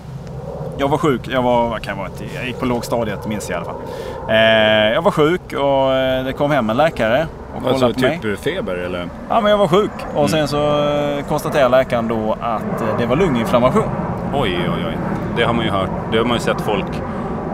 [0.80, 1.20] jag var sjuk.
[1.28, 3.80] Jag, var, kan vara, jag gick på lågstadiet minns jag i alla fall.
[4.28, 8.06] Eh, jag var sjuk och eh, det kom hem en läkare och kollade alltså på
[8.08, 8.18] mig.
[8.22, 9.08] typ feber eller?
[9.28, 9.90] Ja, men jag var sjuk.
[10.14, 10.28] Och Mm.
[10.28, 13.88] sen så eh, konstaterade läkaren då att eh, det var lunginflammation.
[14.34, 14.96] Oj, oj, oj.
[15.36, 15.90] Det har man ju hört.
[16.12, 16.86] Det har man ju sett folk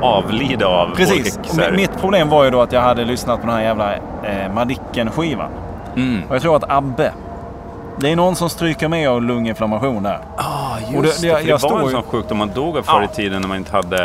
[0.03, 0.95] avlida av.
[0.97, 1.39] Precis.
[1.45, 4.53] Folk, mitt problem var ju då att jag hade lyssnat på den här jävla eh,
[4.55, 5.49] Madicken-skivan.
[5.97, 6.23] Mm.
[6.29, 7.13] Och jag tror att Abbe.
[8.01, 10.19] Det är någon som stryker med av lunginflammation där.
[10.37, 11.27] Ah, Och det- just det.
[11.29, 13.49] jag- det jag var står en sån sjukdom man dog av förr i tiden när
[13.49, 13.99] man inte hade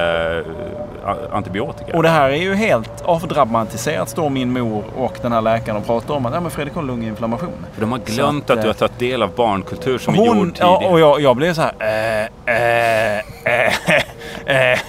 [1.06, 1.98] eh, antibiotika.
[1.98, 5.86] Och det här är ju helt avdramatiserat står min mor och den här läkaren och
[5.86, 7.66] pratar om att ja, men Fredrik har lunginflammation.
[7.74, 10.18] För de har glömt att, att, du eh, har tagit del av barnkultur som är
[10.18, 10.78] Hon, gjord tidigare.
[10.82, 11.72] ja, och jag, jag blev så här.
[11.80, 14.80] Eh, eh, eh, eh.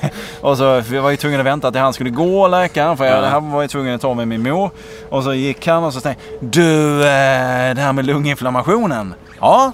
[0.43, 2.97] Och så jag var ju tvungen att vänta till han skulle gå läkaren.
[2.97, 3.29] För jag, Ja.
[3.29, 4.71] han var ju tvungen att ta med min mor.
[5.11, 9.15] Och så gick han och så tänkte du eh, det här med lunginflammationen.
[9.41, 9.73] Ja.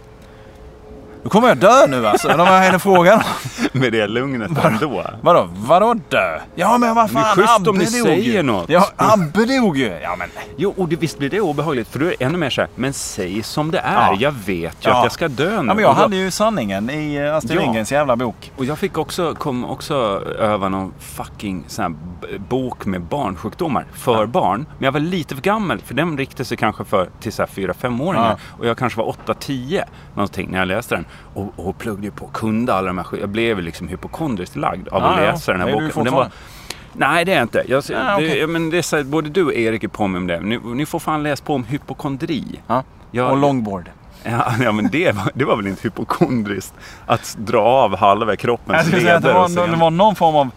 [1.29, 2.29] Nu kommer jag dö nu alltså.
[2.29, 3.21] De här hela frågan.
[3.73, 5.05] Med det lugnet ändå.
[5.23, 5.49] Vadå?
[5.53, 6.39] Vadå dö?
[6.55, 7.37] Ja men vad Det är fan.
[7.37, 8.43] schysst Abbe om ni dog säger ju.
[8.43, 8.69] något.
[8.69, 9.99] Ja, Abbe dog ju.
[10.03, 10.29] Ja men.
[10.57, 11.89] Jo, och det, visst blir det obehagligt.
[11.89, 13.95] För då är det ännu mer så här, men säg som det är.
[13.95, 14.17] Ja.
[14.21, 14.47] Jag vet
[14.87, 14.97] ju Ja.
[14.99, 15.55] att jag ska dö nu.
[15.57, 17.61] Ja, men jag då- hade ju sanningen i eh, Astrid Ja.
[17.63, 18.53] Lindgrens jävla bok.
[18.57, 19.95] Och jag fick också, kom också
[20.39, 24.67] öva någon fucking sån här bok med barnsjukdomar för barn.
[24.79, 27.49] Men jag var lite för gammal för den riktade sig kanske för till så här
[27.49, 28.29] 4-5-åringar.
[28.31, 28.57] Ja.
[28.59, 29.83] Och jag kanske var 8-10
[30.15, 31.05] någonting när jag läste den.
[31.35, 35.05] Och, och pluggade ju på, kunde alla de här Jag blev liksom hypokondriskt lagd av
[35.05, 35.33] att Ja, ja.
[35.33, 35.99] läsa den här är du boken.
[35.99, 36.29] Och den var,
[36.93, 37.65] nej det är jag inte.
[37.69, 38.41] Jag, Ja, okej.
[38.41, 40.41] det, men det är så här, både du och Erik är på mig om det.
[40.41, 42.61] Ni, ni får fan läsa på om hypokondri.
[42.67, 42.83] Ja.
[43.11, 43.91] Jag- Och longboard.
[44.25, 46.75] Ja, ja men det var, det var väl inte hypokondriskt
[47.07, 49.91] att dra av halva Jag kroppens skulle säga att det leder var, och det var
[49.91, 50.51] någon form av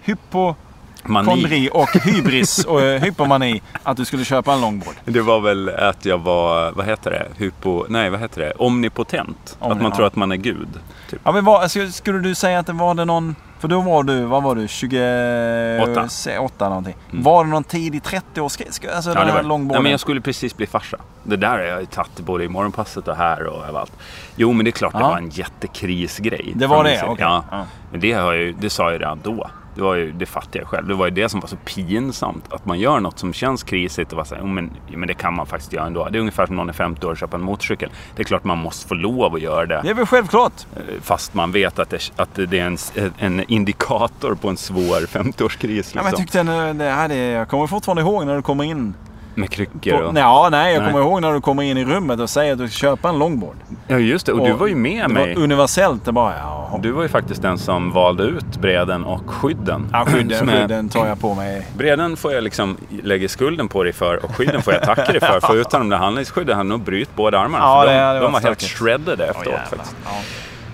[0.00, 0.62] hypokondri
[1.08, 1.68] mani.
[1.72, 4.94] och hybris och eh, hypomani att du skulle köpa en longboard.
[5.04, 9.56] Det var väl att jag var, vad heter det, hypo, nej vad heter det, omnipotent.
[9.60, 9.96] Omni- att man ja.
[9.96, 10.68] tror att man är gud.
[11.10, 11.20] Typ.
[11.24, 13.36] Ja, men vad, skulle, skulle du säga att det var det någon...
[13.58, 16.40] För då var du, vad var du, 28 Åtta.
[16.40, 16.94] åtta någonting.
[17.10, 18.94] Var det någon tidig 30-årskris?
[18.94, 19.82] Alltså Ja, den det här var, longboarden?
[19.82, 20.96] men jag skulle precis bli farsa.
[21.22, 23.92] Det där har jag ju tagit både i morgonpasset och här och överallt.
[24.36, 25.08] Jo men det är klart det Ja.
[25.08, 26.52] var en jättekrisgrej.
[26.54, 27.02] Det var det?
[27.02, 27.16] Okej.
[27.18, 27.44] Ja.
[27.50, 27.64] Ja.
[27.90, 29.50] Men det, har jag det sa jag ju redan då.
[29.76, 30.86] Det, var ju, det fattade jag själv.
[30.88, 32.52] Det var ju det som var så pinsamt.
[32.52, 35.14] Att man gör något som känns krisigt och bara säger, oh, men, ja, men det
[35.14, 36.08] kan man faktiskt göra ändå.
[36.08, 37.90] Det är ungefär som någon är 50 år och köper en motorcykel.
[38.16, 39.80] Det är klart man måste få lov att göra det.
[39.84, 40.52] Det är väl självklart.
[40.76, 42.78] Eh, Fast man vet att det, att det är en,
[43.18, 45.68] en indikator på en svår 50-årskris.
[45.68, 45.92] Ja, Liksom.
[45.94, 48.94] men jag, tyckte, det, det, här, det, jag kommer fortfarande ihåg när du kommer in.
[49.38, 50.18] Med kryckor och...
[50.18, 50.92] ja, nej, jag Nej.
[50.92, 53.18] kommer ihåg när du kommer in i rummet och säger att du ska köpa en
[53.18, 53.56] longboard.
[53.88, 55.34] Ja just det, och, du var ju med det mig.
[55.34, 56.04] var universellt.
[56.04, 56.78] Det bara, ja.
[56.82, 59.88] Du var ju faktiskt den som valde ut breden och skydden.
[59.92, 61.66] Ja, skydden, Som är- skydden tar jag på mig.
[61.76, 65.20] Breden får jag liksom lägga skulden på dig för och skydden får jag tacka dig
[65.20, 65.40] för.
[65.40, 67.64] För utan de där handlingsskydden hade jag nog bryt båda armarna.
[67.64, 69.64] Ja, för det de, hade de var helt shreddade efteråt jävlar.
[69.66, 69.96] faktiskt.
[70.04, 70.10] Ja.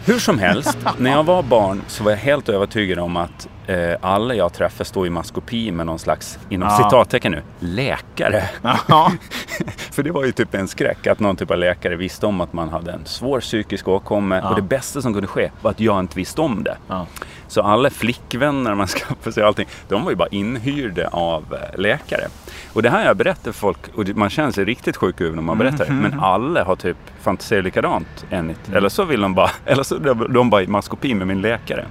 [0.06, 3.96] Hur som helst, när jag var barn så var jag helt övertygad om att eh,
[4.00, 6.76] alla jag träffade stod i maskopi med någon slags, inom Ja.
[6.76, 8.44] citattecken nu, läkare.
[8.88, 9.12] Ja.
[9.92, 12.52] För det var ju typ en skräck att någon typ av läkare visste om att
[12.52, 14.36] man hade en svår psykisk åkomma.
[14.36, 14.48] Ja.
[14.48, 16.76] Och det bästa som kunde ske var att jag inte visste om det.
[17.52, 21.80] Så alla flickvänner man skaffade sig och allting, de var ju bara inhyrda av eh,
[21.80, 22.28] läkare.
[22.72, 25.42] Och det här jag berättat för folk och man känner sig riktigt sjuk över när
[25.42, 25.92] man berättar det.
[25.92, 28.68] Men alla har typ fantiserat likadant enligt.
[28.68, 31.86] Eller så vill de bara, eller så är de bara i maskopi med min läkare.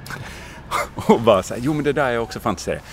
[0.95, 2.83] Och bara så här, jo men det där är också fantiserat.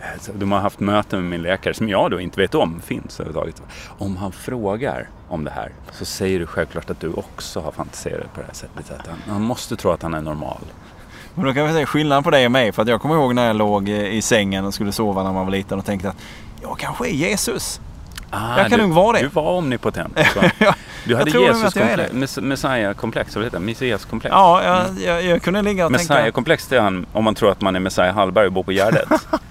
[0.00, 2.80] Eh, Så de har haft möten med min läkare som jag då inte vet om
[2.80, 3.62] finns överhuvudtaget.
[3.98, 8.34] Om han frågar om det här så säger du självklart att du också har fantiserat
[8.34, 8.90] på det här sättet.
[9.00, 10.60] Att han, han måste tro att han är normal.
[11.34, 12.72] Men då kan vi säga skillnaden på dig och mig.
[12.72, 15.32] För att jag kommer ihåg när jag låg eh, i sängen och skulle sova när
[15.32, 16.16] man var liten och tänkte att
[16.62, 17.80] jag kanske är Jesus.
[18.30, 19.22] Ah, Jag kan du, nog vara det.
[19.22, 20.18] Du var omnipotent.
[21.06, 22.36] Du hade Jesus-komplex.
[22.40, 23.64] Messiah-komplex, vad heter det?
[23.64, 24.32] Messias-komplex.
[24.32, 26.14] Ja, jag, jag, jag kunde ligga och tänka...
[26.14, 28.72] Messiah-komplex det är han om man tror att man är Messiah Hallberg och bor på
[28.72, 29.08] Gärdet.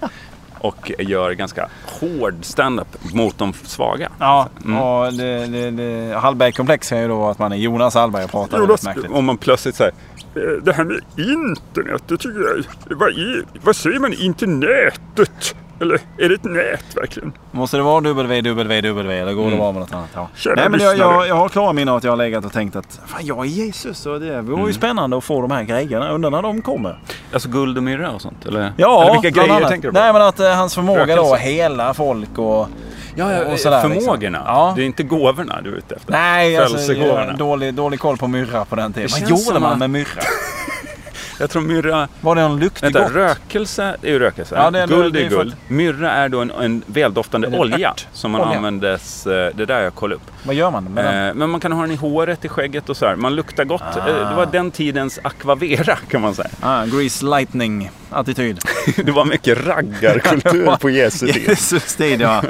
[0.59, 1.69] och gör ganska
[1.99, 4.09] hård stand-up mot de svaga.
[4.19, 4.79] Ja, Mm.
[4.79, 8.31] och det, det, det, Hallberg-komplex kan ju då vara att man är Jonas Hallberg och
[8.31, 9.11] pratar väldigt märkligt.
[9.11, 9.97] om man plötsligt säger "Eh,
[10.33, 12.63] det här med internet, det tycker jag,
[12.97, 15.55] vad, är, vad säger man, internetet?
[15.79, 17.33] Eller är det ett nät verkligen?
[17.51, 18.73] Måste det vara www
[19.21, 20.09] eller går det bra med något annat?
[20.13, 20.19] Ja.
[20.19, 20.31] Mm.
[20.35, 22.53] Kära Nej, men jag, jag, jag har klara minnen av att jag har legat och
[22.53, 24.67] tänkt att fan, jag är Jesus och det vore Mm.
[24.67, 26.09] ju spännande att få de här grejerna.
[26.09, 26.99] Undrar när de kommer.
[27.33, 28.45] Alltså guld och myrra och sånt?
[28.45, 29.69] Eller, Ja, eller vilka grejer annat.
[29.69, 29.99] tänker du på?
[29.99, 32.67] Nej, men att eh, hans förmåga då att hela folk och...
[33.15, 34.15] Ja, ja och sådär, förmågorna.
[34.17, 34.33] liksom.
[34.55, 34.73] Ja.
[34.75, 36.11] Det är inte gåvorna du är ute efter.
[36.11, 36.93] Nej, alltså,
[37.37, 39.09] dålig, dålig koll på myrra på den tiden.
[39.15, 40.21] Det Vad gjorde man att- med myrra?
[41.39, 42.07] Jag tror myrra...
[42.21, 43.11] Var det någon luktig Vänta, gott?
[43.11, 44.55] rökelse är ju rökelse.
[44.55, 45.55] Ja, det är- guld är guld.
[45.67, 48.07] Myrra är då en, en väldoftande det olja ört?
[48.13, 48.57] som man Olja?
[48.57, 49.27] användes...
[49.27, 50.31] eh, Det där jag kollade upp.
[50.43, 51.27] Vad gör man med den?
[51.27, 53.15] Eh, Men man kan ha den i håret, i skägget och så här.
[53.15, 53.81] Man luktar gott.
[53.81, 54.05] Ah.
[54.29, 56.49] Det var den tidens aquavera kan man säga.
[56.61, 58.59] Ah, Grease Lightning-attityd.
[59.05, 61.47] Det var mycket raggarkultur på Jesu tid.
[61.49, 62.43] Jesus tid, ja.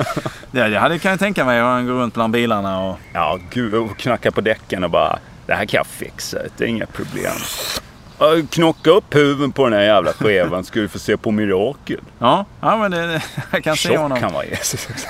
[0.51, 1.61] Det, hade, kan jag tänka mig.
[1.61, 2.99] Han går runt bland bilarna och...
[3.13, 3.73] Ja, gud.
[3.73, 5.19] Och knacka på däcken och bara...
[5.45, 6.37] Det här kan jag fixa.
[6.57, 7.31] Det är inga problem.
[8.49, 11.99] Knocka upp huvudet på den här jävla skevan ska du få se på mirakel.
[12.19, 14.19] Ja, ja men det, det, jag kan se Tjock honom.
[14.19, 15.07] kan vara Jesus också.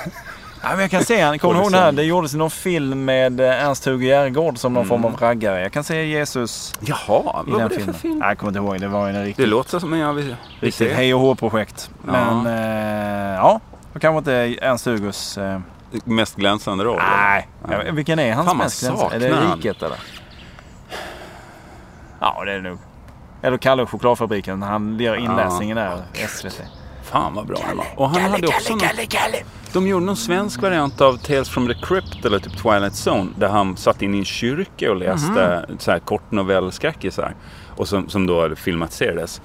[0.62, 1.38] Ja, men jag kan se han.
[1.38, 1.92] Kommer du ihåg det här?
[1.92, 5.60] Det gjordes någon film med eh, Ernst-Hugo Järegård som någon form av raggare.
[5.62, 7.94] Jag kan se Jesus Jaha, vad var den det för filmen.
[7.94, 8.18] film?
[8.18, 8.80] Nej, jag kommer inte ihåg.
[8.80, 10.34] Det var en Det riktigt, låter som en jävligt...
[10.60, 11.90] riktigt hej och hå-projekt.
[12.06, 12.12] Ja.
[12.12, 13.60] Men eh, ja,
[14.00, 14.32] kanske inte
[14.66, 15.38] Ernst-Hugos...
[15.38, 15.60] Eh,
[16.04, 17.00] Mest glänsande roll.
[17.26, 17.92] nej, Ja.
[17.92, 19.16] Vilken är hans Fan, mest glänsande?
[19.16, 19.56] Är det han.
[19.56, 19.98] Riket eller?
[22.20, 22.78] Ja, det är det nog.
[23.44, 24.62] Eller Kalle och chokladfabriken.
[24.62, 26.02] Han gör inläsningen där.
[26.28, 26.62] SVT.
[27.02, 27.86] Fan vad bra var.
[27.96, 28.80] Och han hade också någon...
[29.72, 33.30] De gjorde någon svensk variant av Tales from the Crypt eller typ Twilight Zone.
[33.38, 37.34] Där han satt in i en kyrka och läste så här kortnovellskräckisar.
[37.76, 39.40] Och som, som då filmatiserades.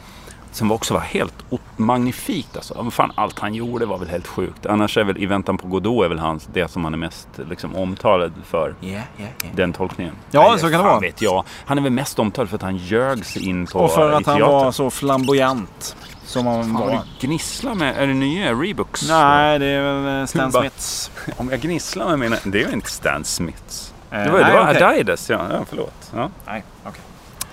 [0.52, 1.34] Som också var helt
[1.78, 2.92] magnifikt alltså.
[2.92, 4.66] Fan, allt han gjorde var väl helt sjukt.
[4.66, 7.28] Annars är väl I väntan på Godot är väl hans, det som han är mest
[7.50, 8.76] liksom, omtalad för.
[8.80, 9.48] Ja, ja, ja.
[9.54, 10.14] Den tolkningen.
[10.32, 11.00] Ja, så kan det vara.
[11.00, 11.44] vet jag.
[11.66, 14.26] Han är väl mest omtalad för att han ljög sig in på Och för att
[14.26, 15.96] han var så flamboyant.
[16.26, 16.90] Som han Fan var.
[17.20, 17.98] du gnisslar med.
[17.98, 19.10] Är det nya Reeboks?
[19.10, 21.12] Nej, det är väl Stan Smiths.
[21.38, 22.38] Om jag gnisslar med mina...
[22.44, 23.94] Det är ju inte Stan Smiths.
[24.12, 24.84] Eh, Det var, det nej, var okej.
[24.84, 25.42] Adidas, ja.
[25.52, 25.66] ja.
[25.70, 26.12] Förlåt.
[26.16, 26.30] Ja.
[26.46, 27.02] Nej, okej.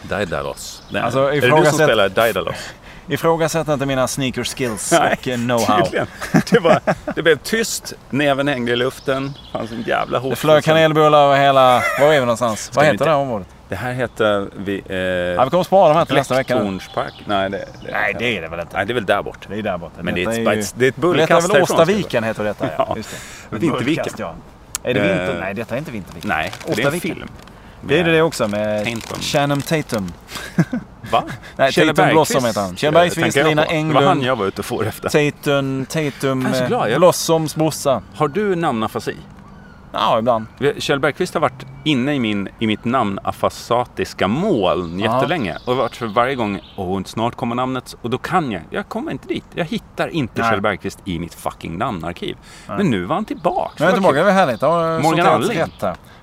[0.02, 0.82] Daidalos.
[0.90, 2.54] Det Alltså, är det du som spelar Daidalos?
[3.08, 6.06] Ifrågasätt inte mina sneaker skills Nej, och eh, know-how.
[6.50, 6.80] Det, var,
[7.14, 9.32] det blev tyst, näven hängde i luften.
[9.52, 10.30] fanns en jävla hot.
[10.30, 11.82] Det flög kanelbullar över hela...
[12.00, 12.70] Var är vi någonstans?
[12.74, 13.46] Vad vi heter inte- det här området?
[13.68, 14.48] Det här heter...
[14.56, 16.54] Vi, eh, Ja, vi kommer spara de här till nästa vecka.
[16.54, 16.60] nu.
[16.60, 17.14] Blecktornspark.
[17.26, 18.76] Nej, det, det, Nej, det är det väl inte.
[18.76, 19.46] Nej, det är väl där bort.
[19.48, 20.02] Det är där borta.
[20.02, 20.44] Men det är, ett, ju-
[20.76, 22.84] det är ett är bullkast väl härifrån, ska det Åstaviken heter detta, ja.
[22.88, 22.96] Ja.
[22.96, 23.10] Just
[23.50, 23.56] det.
[23.58, 24.04] Vinterviken.
[24.18, 24.34] Ja.
[24.82, 25.34] Är det vinter?
[25.34, 26.28] Eh, Nej, detta är inte Vinterviken.
[26.28, 27.28] Nej, det är en film.
[27.88, 29.18] Det är det också med Tainton.
[29.20, 30.12] Channing Tatum.
[31.10, 31.24] Va?
[31.56, 32.76] Nej, Kjell Tatum Blossom heter han.
[32.76, 33.50] Kjell Bergqvist, Lina på.
[33.50, 34.06] Det var Englund.
[34.06, 35.08] han jag var ute och for efter.
[35.08, 38.02] Tatum, Tatum, Jag eh, Blossoms brorsa.
[38.14, 39.16] Har du namnafasi?
[39.92, 40.46] Ja, ibland.
[40.78, 45.14] Kjell Bergqvist har varit inne i, min, i mitt namn afasatiska moln Ja.
[45.14, 45.56] jättelänge.
[45.64, 47.96] Och varit för varje gång, åh snart kommer namnet.
[48.02, 49.44] Och då kan jag, jag kommer inte dit.
[49.54, 50.50] Jag hittar inte Nej.
[50.50, 52.36] Kjell Bergqvist i mitt fucking namnarkiv.
[52.66, 53.72] Men nu var han tillbaka.
[53.78, 54.60] Nu är Vad tillbaka, det var härligt.
[55.02, 55.62] Morgan Alling.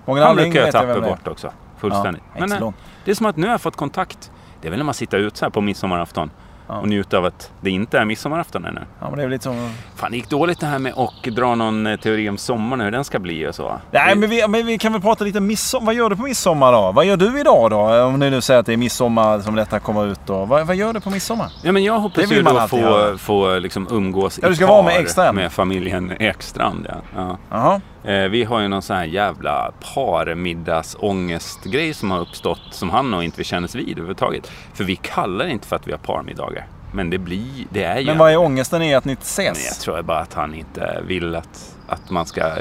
[0.06, 1.52] Morgan Han brukar jag tappa bort också.
[1.78, 2.24] Fullständigt.
[2.34, 2.72] Ja, Men eh,
[3.06, 4.32] det är som att nu har jag fått kontakt.
[4.62, 6.32] Det är väl när man sitter ute så här på midsommarafton.
[6.68, 6.80] Ja.
[6.80, 8.82] Och njuter av att det inte är midsommarafton ännu.
[9.00, 9.70] Ja, men det är väl lite som...
[9.96, 12.92] Fan, det gick dåligt det här med att dra någon eh, teori om sommaren, hur
[12.92, 13.80] den ska bli och så.
[13.92, 15.86] Nej, men vi, men vi kan väl prata lite midsommar.
[15.86, 16.92] Vad gör du på midsommar då?
[16.92, 18.04] Vad gör du idag då?
[18.04, 20.46] Om ni nu säger att det är midsommar som detta kommer ut då.
[20.46, 21.52] Vad, vad gör du på midsommar?
[21.64, 23.18] Ja, men jag hoppas ju då få, göra.
[23.18, 25.36] få liksom umgås Ja, i du ska par vara med Ekstrand.
[25.36, 26.88] med familjen Ekstrand.
[26.90, 26.96] Ja.
[27.16, 27.38] Ja.
[27.52, 27.82] Jaha.
[28.04, 33.24] Eh, vi har ju någon sån här jävla parmiddagsångestgrej som har uppstått som han nog
[33.24, 34.52] inte vill kännas vid överhuvudtaget.
[34.74, 36.68] För vi kallar det inte för att vi har parmiddagar.
[36.94, 38.06] Men det blir, det är ju...
[38.06, 39.80] Men vad är ångesten i att ni inte Men jag ses?
[39.80, 42.52] tror bara att han inte vill att, att man ska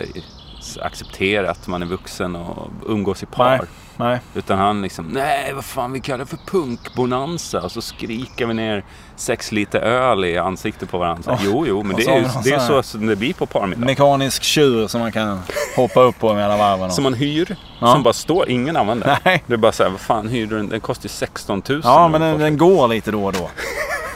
[0.81, 3.59] acceptera att man är vuxen och umgås i par.
[3.59, 3.61] Nej.
[3.97, 4.21] Nej.
[4.35, 6.39] Utan han liksom, nej vad fan vi kallar det för
[6.87, 7.61] punkbonanza.
[7.61, 8.85] Och så skriker vi ner
[9.17, 11.33] sex liter öl i ansiktet på varandra.
[11.33, 13.47] Oh, jo, jo, men det är ju någon det är så som det blir på
[13.47, 13.87] parmiddag.
[13.87, 15.41] Mekanisk tjur som man kan
[15.77, 16.91] hoppa upp på mellan varven.
[16.91, 17.93] Som man hyr, Ja.
[17.93, 19.19] som bara står, ingen använder.
[19.25, 19.43] Nej.
[19.47, 20.69] Det är bara så här, vad fan hyr du den?
[20.69, 21.81] Den kostar ju 16 000.
[21.85, 23.51] Ja, men den, den går lite då och då.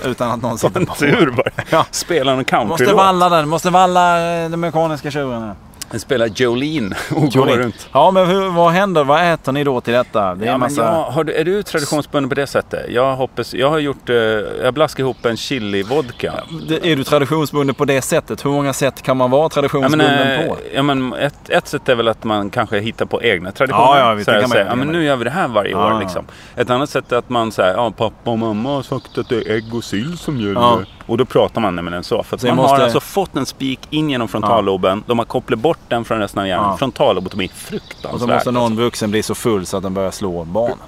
[0.04, 0.94] Utan att någon sitter en på.
[0.94, 1.50] tur bara.
[1.70, 1.86] Ja.
[1.90, 2.96] Spelar Måste countrylåt.
[2.96, 3.48] valla den.
[3.48, 5.42] Måste valla eh, den mekaniska tjuren.
[5.42, 5.54] här.
[5.90, 7.62] Den spelar Jolene och går Jolene.
[7.62, 7.88] runt.
[7.92, 9.04] Ja, men hur, vad händer?
[9.04, 10.34] Vad äter ni då till detta?
[10.34, 10.82] Det är Ja, men massa...
[10.82, 12.86] jag, har du, är du traditionsbunden på det sättet?
[12.90, 16.32] Jag, hoppas, jag har gjort, eh, jag blaskade ihop en chili-vodka.
[16.68, 18.44] Det- Är du traditionsbunden på det sättet?
[18.44, 20.56] Hur många sätt kan man vara Ja, traditionsbunden men, eh, på?
[20.74, 23.98] ja, men ett, ett sätt är väl att man kanske hittar på egna traditioner.
[23.98, 25.94] Ja, ja, visst, så här, ja, men nu gör vi det här varje Ja.
[25.96, 26.00] år.
[26.00, 26.24] Liksom.
[26.56, 29.36] Ett annat sätt är att man säger, ja, pappa och mamma har sagt att det
[29.36, 30.60] är ägg och sill som gäller.
[30.60, 30.80] Ja.
[31.06, 32.22] Och då pratar man nämligen så.
[32.22, 35.04] För Så man jag har måste- alltså fått en spik in genom frontalloben.
[35.06, 36.70] De har kopplat bort den från resten av hjärnan.
[36.70, 36.76] Ja.
[36.76, 38.20] Frontallobotomi, Och fruktansvärt.
[38.20, 40.78] så måste någon vuxen bli så full så att den börjar slå barnen.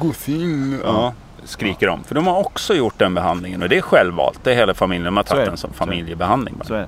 [0.00, 0.78] Och sill.
[0.84, 1.12] Ja.
[1.44, 2.04] Skriker de.
[2.04, 3.62] För de har också gjort den behandlingen.
[3.62, 4.38] Och det är självvalt.
[4.42, 5.04] Det är hela familjen.
[5.04, 5.92] De har tagit den som Så är det.
[5.92, 6.54] familjebehandling.
[6.68, 6.86] bara.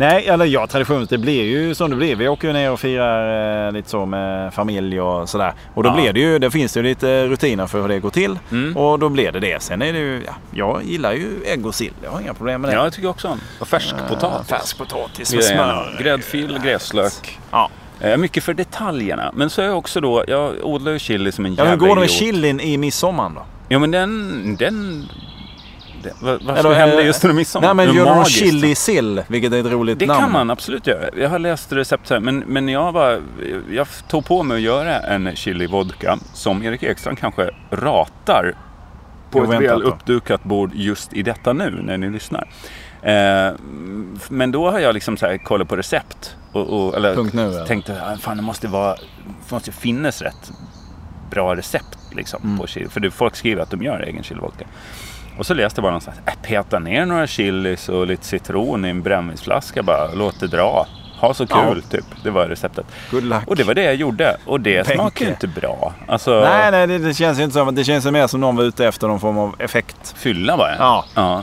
[0.00, 1.08] Nej, eller ja, traditions.
[1.08, 2.16] Det blir ju som det blir.
[2.16, 5.52] Vi åker ju ner och firar eh, lite så med familj och sådär.
[5.74, 5.94] Och då Ja.
[5.94, 8.38] blir det ju, det finns ju lite rutiner för hur det går till.
[8.50, 8.76] Mm.
[8.76, 9.62] Och då blir det det.
[9.62, 11.92] Sen är det ju, ja, jag gillar ju ägg och sill.
[12.04, 12.74] Jag har inga problem med det.
[12.74, 13.40] Ja, jag tycker också om.
[13.58, 14.48] Och färsk potatis.
[14.48, 15.98] Färsk potatis med smör.
[16.02, 17.38] Gräddfil, gräslök.
[17.50, 17.68] Ja.
[18.00, 19.30] Är mycket för detaljerna.
[19.34, 21.78] Men så är jag också då, jag odlar ju chili som en Ja, jävla hur
[21.78, 22.18] går det med idiot.
[22.18, 23.42] chilin i midsommar då?
[23.68, 25.08] Ja men den, den...
[26.20, 27.66] vad vad Eller, hända eh, just under midsommar?
[27.66, 28.38] Nej men Det gör någon magiskt.
[28.38, 29.22] chili sill?
[29.28, 30.20] Vilket är ett roligt Det namn.
[30.20, 31.08] kan man absolut göra.
[31.16, 33.20] Jag har läst recept här, men, men jag, var,
[33.70, 38.54] jag tog på mig att göra en chili vodka som Erik Ekstrand kanske ratar
[39.30, 42.48] på ett Oväntat väl uppdukat bord just i detta nu när ni lyssnar.
[43.02, 43.52] Eh,
[44.28, 46.36] men då har jag liksom så här kollat på recept.
[46.52, 48.94] Och, och, eller Punkt nu, tänkte att fan, det måste, vara,
[49.48, 50.50] det måste finnas rätt
[51.30, 52.58] bra recept liksom, Mm.
[52.58, 52.88] på chili.
[52.88, 54.64] För det, folk skriver att de gör egen chili vodka.
[55.38, 58.88] Och så läste jag bara någonstans, äh, peta ner några chilis och lite citron i
[58.88, 60.86] en brännvinsflaska bara, låt det dra.
[61.20, 62.04] Ha så kul, typ.
[62.24, 62.86] Det var receptet.
[63.10, 63.42] Good luck.
[63.46, 64.36] Och det var det jag gjorde.
[64.46, 64.94] Och det Benke.
[64.94, 65.94] smakar ju inte bra.
[66.08, 67.74] Alltså, Nej, nej, det, det känns ju inte som.
[67.74, 70.14] Det känns ju mer som någon var ute efter någon form av effekt.
[70.16, 70.76] fylla bara.
[70.78, 71.04] Ja.
[71.14, 71.42] ja.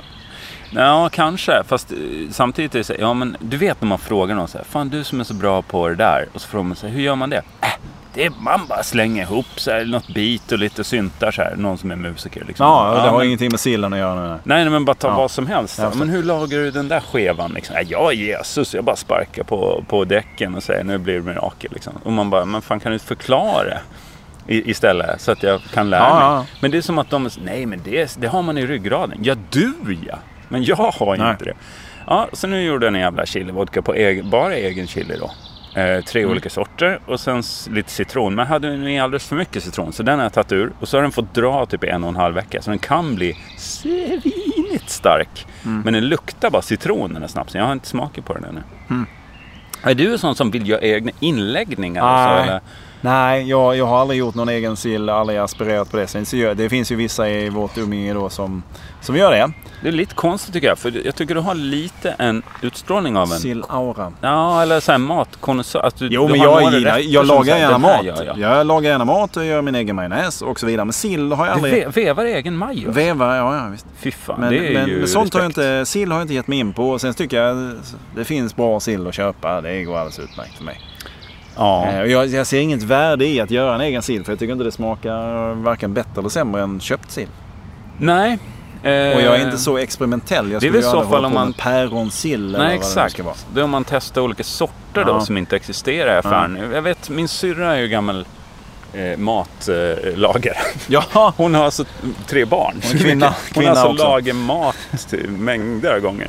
[0.72, 1.64] Ja, kanske.
[1.68, 1.98] Fast eh,
[2.32, 4.90] samtidigt är det så ja men du vet när man frågar någon så här, fan
[4.90, 6.28] du som är så bra på det där.
[6.34, 7.42] Och så frågar man sig, hur gör man det?
[7.62, 7.68] Äh,
[8.18, 11.56] det är, man bara slänger ihop så här, något bit och lite syntar så här.
[11.56, 12.66] Någon som är musiker liksom.
[12.66, 14.28] Ja, det har men, ingenting med sillen att göra.
[14.30, 15.18] Nej, nej, men bara ta Ja.
[15.18, 15.76] vad som helst.
[15.76, 16.00] Förstår.
[16.00, 17.52] Men hur lagar du den där skevan?
[17.52, 17.74] Liksom?
[17.76, 21.22] Nej, jag är Jesus, jag bara sparkar på, på däcken och säger nu blir det
[21.22, 21.72] mirakel.
[21.74, 21.94] Liksom.
[22.04, 23.78] Och man bara, men fan kan du förklara
[24.48, 26.24] i, istället så att jag kan lära Ja, mig?
[26.24, 26.46] ja.
[26.62, 29.18] Men det är som att de, nej men det, det har man i ryggraden.
[29.24, 29.74] Ja, du
[30.08, 30.16] ja!
[30.50, 31.32] Men jag har Nej.
[31.32, 31.54] inte det.
[32.08, 35.32] Ja, så nu gjorde jag en jävla chilivodka på egen, bara egen chili då.
[35.78, 36.32] Eh, tre Mm.
[36.32, 38.36] olika sorter och sen lite citron.
[38.36, 40.72] Men jag hade ju alldeles för mycket citron så den har jag tagit ur.
[40.80, 42.62] Och så har den fått dra typ i en och en halv vecka.
[42.62, 45.46] Så den kan bli svinigt stark.
[45.66, 45.82] Mm.
[45.82, 47.60] Men den luktar bara citron den här snapsen.
[47.60, 48.62] Jag har inte smakat på den ännu.
[49.84, 52.02] Är du en sån som vill göra egna inläggningar?
[52.04, 52.44] och Så, Nej.
[52.44, 52.62] eller?
[53.02, 56.08] Nej, jag, jag har aldrig gjort någon egen sill, aldrig aspirerat på det.
[56.08, 58.64] Sen det finns ju vissa i vårt umgänge då som,
[59.02, 59.52] som gör det.
[59.82, 60.78] Det är lite konstigt tycker jag.
[60.80, 63.40] För jag tycker du har lite en utstrålning av en...
[63.40, 64.14] Sill-aura.
[64.22, 65.92] Ja, eller så här matkonnässör.
[65.98, 68.06] Du, Jo, du men jag, gillar, jag lagar gärna "Den här mat.
[68.06, 70.86] gör jag." Jag lagar gärna mat och gör min egen majonnäs och så vidare.
[70.86, 71.86] Men sill har jag Du aldrig...
[71.86, 72.92] ve- vevar egen majo?
[72.92, 73.86] Veva, ja, ja visst.
[74.00, 75.58] Fy fan, Men, det är men, ju men sånt har jag respekt.
[75.68, 77.00] inte, sill har jag inte gett mig in på.
[77.00, 77.74] Sen tycker jag
[78.16, 79.62] det finns bra sill att köpa.
[79.62, 80.80] Det går alldeles utmärkt för mig.
[81.58, 81.86] Ja.
[81.88, 84.24] Eh, Jag, jag ser inget värde i att göra en egen sill.
[84.26, 87.28] För jag tycker inte det smakar varken bättre eller sämre än köpt sill.
[87.98, 88.40] Nej.
[88.82, 90.52] Och jag är inte så experimentell.
[90.52, 93.14] Jag det är skulle väl så fall om man- päronsill eller Nej, vad det exakt.
[93.14, 93.36] ska vara.
[93.54, 95.22] Det är om man testar olika sorter då Ja.
[95.22, 96.60] som inte existerar i affären.
[96.74, 98.26] Jag vet, min syrra är ju gammal
[98.94, 100.56] eh, matlagare.
[100.56, 100.62] Eh.
[101.14, 101.86] Ja, hon har alltså
[102.28, 102.76] tre barn.
[102.84, 104.76] Hon är kvinna- Hon kvinna har alltså lagat mat
[105.28, 106.28] mängder av gånger.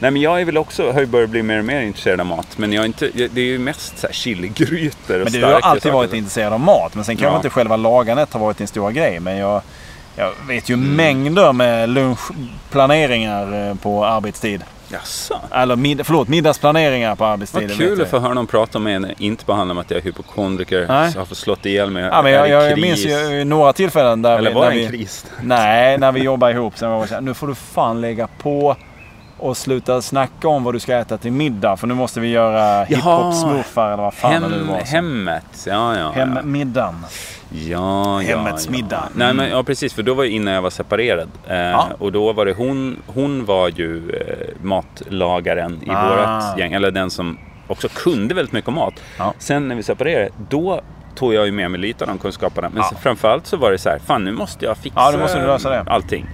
[0.00, 2.26] Nej men jag är väl också, har ju börjat bli mer och mer intresserad av
[2.26, 2.58] mat.
[2.58, 5.52] Men jag är inte, det är ju mest så här chiligrytor och men du har
[5.60, 5.92] alltid saker.
[5.94, 6.94] varit intresserad av mat.
[6.94, 7.36] Men sen kanske Ja.
[7.36, 9.20] inte själva lagandet har varit din stora grej.
[9.20, 9.62] Men jag,
[10.16, 10.96] jag vet ju Mm.
[10.96, 14.64] mängder med lunchplaneringar eh, på arbetstid.
[14.92, 15.40] Jaså?
[15.54, 17.68] Eller mid, förlåt, middagsplaneringar på arbetstid.
[17.68, 18.08] Vad kul att jag.
[18.08, 21.10] få höra någon prata med en, inte bara handla om att jag är hypokondriker, Nej.
[21.12, 22.82] så jag har fått slått ihjäl mig, Ja, men jag, jag kris.
[22.82, 24.54] minns ju några tillfällen där Eller vi...
[24.54, 25.26] var när det en vi, kris?
[25.42, 26.78] Nej, när vi jobbade ihop.
[26.78, 28.76] Sen var det så här, nu får du fan lägga på
[29.38, 31.76] och sluta snacka om vad du ska äta till middag.
[31.76, 34.78] För nu måste vi göra hiphop-smurfar eller vad fan Hem, det var.
[34.80, 35.64] hemmet.
[35.66, 36.00] Ja, ja.
[36.00, 36.10] ja.
[36.10, 36.94] Hemmiddagen.
[37.50, 38.70] Ja, ja, Hemmets ja.
[38.72, 39.04] middag.
[39.14, 39.36] Nej, Mm.
[39.36, 39.94] men, ja, precis.
[39.94, 41.28] För då var det innan jag var separerad.
[41.48, 41.88] Eh, Ja.
[41.98, 46.08] Och då var det hon, hon var ju eh, matlagaren i Ah.
[46.08, 46.72] vårat gäng.
[46.72, 48.94] Eller den som också kunde väldigt mycket om mat.
[49.18, 49.34] Ja.
[49.38, 50.80] Sen när vi separerade, då
[51.14, 52.68] tog jag ju med mig lite av de kunskaperna.
[52.74, 52.96] Men Ja.
[53.02, 55.70] framförallt så var det så här, fan nu måste jag fixa Ja, måste du lösa
[55.70, 55.84] det.
[55.90, 56.26] allting.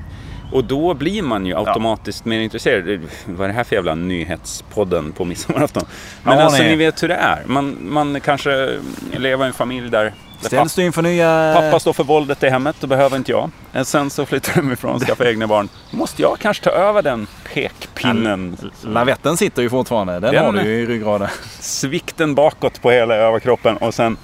[0.55, 3.01] Och då blir man ju automatiskt mer intresserad.
[3.27, 5.85] Vad är det här för jävla nyhetspodden på midsommarafton?
[6.23, 6.71] Men Ja, alltså nej.
[6.71, 7.43] ni vet hur det är.
[7.47, 8.79] Man, man kanske
[9.13, 11.53] lever i en familj där, Ställs du inför nya...
[11.55, 13.51] Pappa står för våldet i hemmet, då behöver inte jag.
[13.87, 15.69] Sen så flyttar de ifrån och skaffar egna barn.
[15.91, 18.57] Måste jag kanske ta över den pekpinnen.
[18.83, 20.13] Lavetten sitter ju fortfarande.
[20.21, 21.29] Den, Den- har du ju i ryggraden.
[21.61, 24.17] Svikten bakåt på hela överkroppen och sen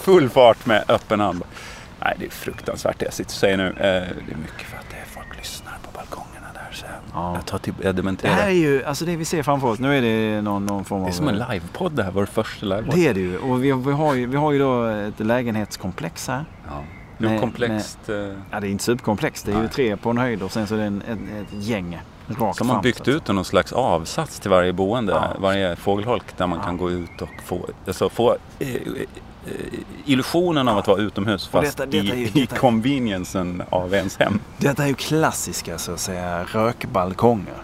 [0.00, 1.42] full fart med öppen hand.
[2.04, 3.66] Nej, det är fruktansvärt det jag sitter och säger nu.
[3.68, 3.86] Eh, Det
[4.32, 6.76] är mycket för att det är folk lyssnar på balkongerna där.
[6.76, 7.34] Så jag, Ja.
[7.34, 8.32] jag tar till, jag Det dementerar.
[8.32, 9.78] här är ju, alltså det vi ser framför oss.
[9.78, 11.04] Nu är det någon, någon form av...
[11.06, 12.94] Det är som en livepodd det här, vår första livepodd.
[12.94, 13.38] Det är det ju.
[13.38, 16.44] Och vi, vi, har ju, vi har ju då ett lägenhetskomplex här.
[16.68, 16.82] Ja.
[17.18, 18.08] Det är Med- komplext.
[18.08, 18.14] eh,
[18.50, 19.46] Ja, det är inte superkomplext.
[19.46, 19.70] Det är ju Nej.
[19.70, 22.00] tre på en höjd och sen så är det en, ett, ett gäng
[22.38, 25.36] rakt Som har fram, byggt så att ut någon slags avsats till varje boende, Ja.
[25.40, 26.64] varje fågelholk där man Ja.
[26.64, 28.80] kan gå ut och få, alltså få eh, eh,
[30.04, 34.40] illusionen av att vara utomhus fast detta- detta ju- i, i conveniencen av ens hem.
[34.58, 37.54] Detta är ju klassiska så att säga rökbalkonger.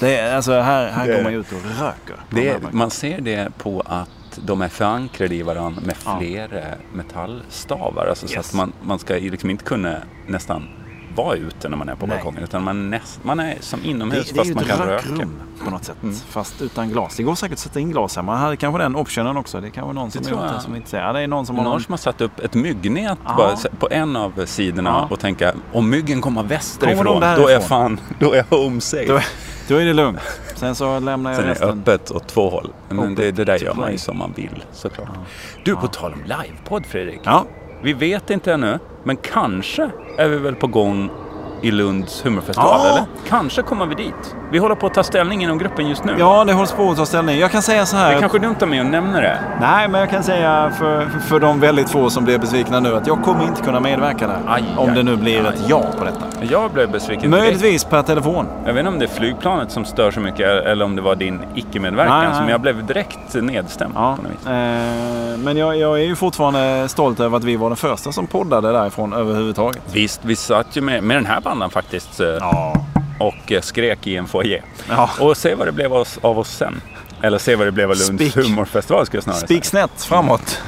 [0.00, 2.16] Det är, alltså här, här Det- går man ut och röker.
[2.30, 6.16] Det, man ser det på att de är förankrade i varandra med Ja.
[6.18, 8.06] fler eh, metallstavar.
[8.06, 8.48] Alltså så Yes.
[8.48, 9.96] att man, man ska liksom inte kunna
[10.26, 10.68] nästan
[11.16, 12.16] vara ute när man är på Nej.
[12.16, 12.42] balkongen.
[12.42, 14.78] Utan man, näst, man är som inomhus det, det är fast ju man ett kan
[14.86, 15.08] röka.
[15.08, 15.96] rökrum på något sätt.
[16.02, 16.14] Mm.
[16.14, 17.16] Fast utan glas.
[17.16, 18.22] Det går säkert att sätta in glas här.
[18.22, 19.60] Man hade kanske den optionen också.
[19.60, 20.62] Det är kanske någon som Det gjort det jag.
[20.62, 21.04] som inte säger.
[21.04, 21.82] Ja, det är någon som har Någon någon...
[21.82, 23.34] som har satt upp ett myggnät Ja.
[23.36, 25.06] bara på en av sidorna Ja.
[25.10, 29.06] och tänka om myggen kommer västerifrån, Kommer då är fan, då är home safe.
[29.12, 29.20] Då,
[29.68, 30.20] då är det lugnt.
[30.54, 31.68] Sen så lämnar jag Sen är det resten.
[31.80, 32.72] öppet åt två håll.
[32.88, 35.08] Men det, det där gör man ju som man vill såklart.
[35.64, 37.20] Du, på tal om livepodd Fredrik.
[37.24, 37.46] Ja,
[37.82, 41.10] Vi vet inte ännu, men kanske är vi väl på gång
[41.62, 42.90] i Lunds humorfestival, Ja.
[42.90, 43.04] eller?
[43.28, 44.36] Kanske kommer vi dit.
[44.50, 46.14] Vi håller på att ta ställning inom gruppen just nu.
[46.18, 47.38] ja, det hålls på att ta ställning.
[47.38, 48.10] Jag kan säga så här.
[48.10, 49.38] Det är kanske dumt av mig att nämna det.
[49.60, 53.06] Nej, men jag kan säga för, för de väldigt få som blir besvikna nu att
[53.06, 54.38] jag kommer inte kunna medverka där.
[54.46, 55.46] Aj, om aj, det nu blir aj.
[55.54, 56.20] ett ja på detta.
[56.40, 57.30] Jag blev besviken.
[57.30, 58.46] Möjligtvis per telefon.
[58.66, 61.14] Jag vet inte om det är flygplanet som stör så mycket eller om det var
[61.16, 62.32] din icke-medverkan.
[62.40, 64.46] Men jag blev direkt nedstämd Ja, på något vis.
[64.46, 68.26] eh, men jag, jag är ju fortfarande stolt över att vi var den första som
[68.26, 69.82] poddade därifrån överhuvudtaget.
[69.92, 72.74] Visst, vi satt ju med, med den här bandan faktiskt eh, Ja.
[73.18, 74.62] Och eh, skrek i en foyer.
[74.88, 75.10] ja.
[75.20, 76.80] Och se vad det blev av oss, sen.
[77.22, 78.36] Eller se vad det blev av Lunds Spik.
[78.46, 79.46] humorfestival skulle jag snarare säga.
[79.46, 80.60] Spik snett framåt.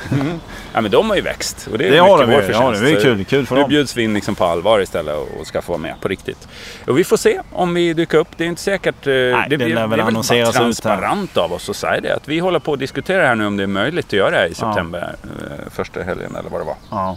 [0.73, 1.69] Ja men de har ju växt.
[1.73, 2.53] Och det är Det har de ju.
[2.53, 3.25] Ja, det är kul.
[3.25, 3.71] Kul för Nu dem.
[3.71, 6.49] bjuds vi in liksom på allvar istället och ska få vara med på riktigt.
[6.87, 8.29] Och vi får se om vi dyker upp.
[8.37, 9.07] Det är inte säkert.
[9.07, 12.15] eh, det, det blir- det är väl annonseras transparent av oss att säga det.
[12.17, 14.37] Att vi håller på att diskutera här nu om det är möjligt att göra det
[14.37, 15.15] här i september.
[15.25, 16.77] eh, Första helgen eller vad det var.
[16.91, 17.17] Ja.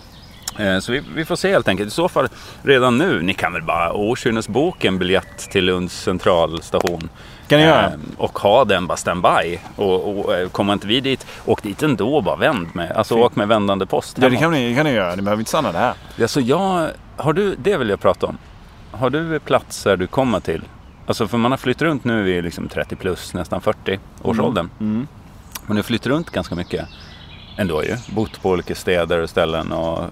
[0.61, 1.87] Eh, Så vi, vi får se helt enkelt.
[1.87, 2.27] I så fall
[2.63, 3.21] redan nu.
[3.21, 7.09] Ni kan väl bara okynnesboka en biljett till Lunds centralstation.
[7.47, 7.85] Kan ni göra?
[7.85, 9.59] Eh, Och ha den bara standby.
[9.75, 12.91] Och, och eh, kommer inte vi dit, åk dit ändå bara vänd med.
[12.91, 13.25] Alltså Fint.
[13.25, 14.17] åk med vändande post.
[14.21, 15.15] Ja, det kan ni, kan ni göra.
[15.15, 15.93] Ni behöver inte stanna där.
[16.21, 18.37] Alltså jag, har du, det vill jag prata om.
[18.91, 20.61] Har du platser du kommer till?
[21.07, 24.69] Alltså för man har flyttat runt nu i liksom 30 plus, nästan 40 årsåldern.
[24.79, 25.07] Mm.
[25.67, 26.87] Men du flyttar runt ganska mycket
[27.57, 27.95] ändå ju.
[28.15, 30.03] Bott på olika städer och ställen och